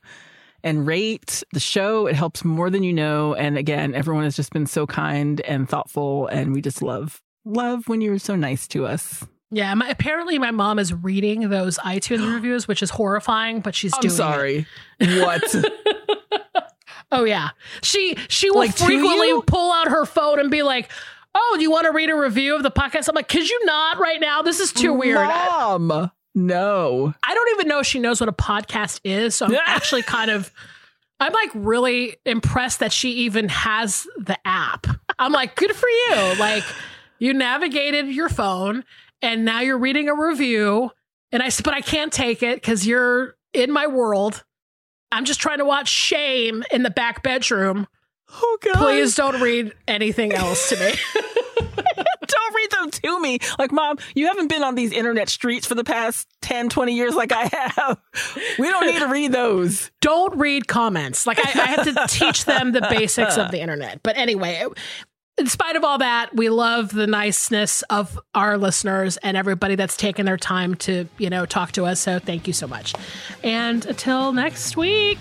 [0.63, 2.05] and rate the show.
[2.05, 3.33] It helps more than you know.
[3.33, 7.87] And again, everyone has just been so kind and thoughtful and we just love love
[7.87, 9.25] when you're so nice to us.
[9.49, 13.93] Yeah, my, apparently my mom is reading those iTunes reviews, which is horrifying, but she's
[13.93, 14.15] I'm doing it.
[14.17, 14.67] sorry.
[14.99, 15.55] What?
[17.09, 17.51] Oh yeah.
[17.81, 20.91] She she will Like, frequently pull out her phone and be like,
[21.33, 23.65] "Oh, do you want to read a review of the podcast?" I'm like, "Could you
[23.65, 24.41] not right now?
[24.41, 26.11] This is too weird." Mom.
[26.35, 27.13] No.
[27.23, 30.29] I don't even know if she knows what a podcast is, so I'm actually kind
[30.29, 30.51] of
[31.21, 34.85] I'm like really impressed that she even has the app.
[35.17, 36.65] I'm like, "Good for you." Like
[37.19, 38.83] you navigated your phone
[39.21, 40.91] and now you're reading a review
[41.31, 44.43] and I said, "But I can't take it cuz you're in my world."
[45.11, 47.87] I'm just trying to watch Shame in the back bedroom.
[48.29, 48.75] Oh God.
[48.75, 50.93] Please don't read anything else to me.
[52.27, 53.39] don't read them to me.
[53.57, 57.15] Like, mom, you haven't been on these internet streets for the past 10, 20 years
[57.15, 57.99] like I have.
[58.59, 59.91] We don't need to read those.
[60.01, 61.25] don't read comments.
[61.25, 64.03] Like I, I have to teach them the basics of the internet.
[64.03, 64.65] But anyway,
[65.37, 69.95] in spite of all that, we love the niceness of our listeners and everybody that's
[69.97, 71.99] taken their time to, you know, talk to us.
[71.99, 72.93] So thank you so much.
[73.43, 75.19] And until next week,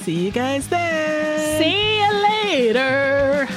[0.00, 1.60] See you guys then.
[1.60, 2.12] see you
[2.68, 3.48] later.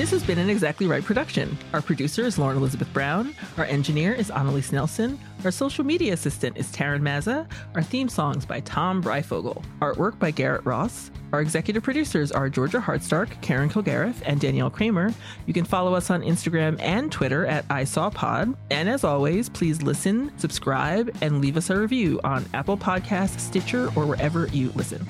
[0.00, 1.58] This has been an Exactly Right production.
[1.74, 3.34] Our producer is Lauren Elizabeth Brown.
[3.58, 5.20] Our engineer is Annalise Nelson.
[5.44, 7.46] Our social media assistant is Taryn Mazza.
[7.74, 9.62] Our theme songs by Tom Breyfogle.
[9.80, 11.10] Artwork by Garrett Ross.
[11.34, 15.12] Our executive producers are Georgia Hardstark, Karen Kilgariff, and Danielle Kramer.
[15.44, 18.56] You can follow us on Instagram and Twitter at ISawPod.
[18.70, 23.88] And as always, please listen, subscribe, and leave us a review on Apple Podcasts, Stitcher,
[23.94, 25.06] or wherever you listen.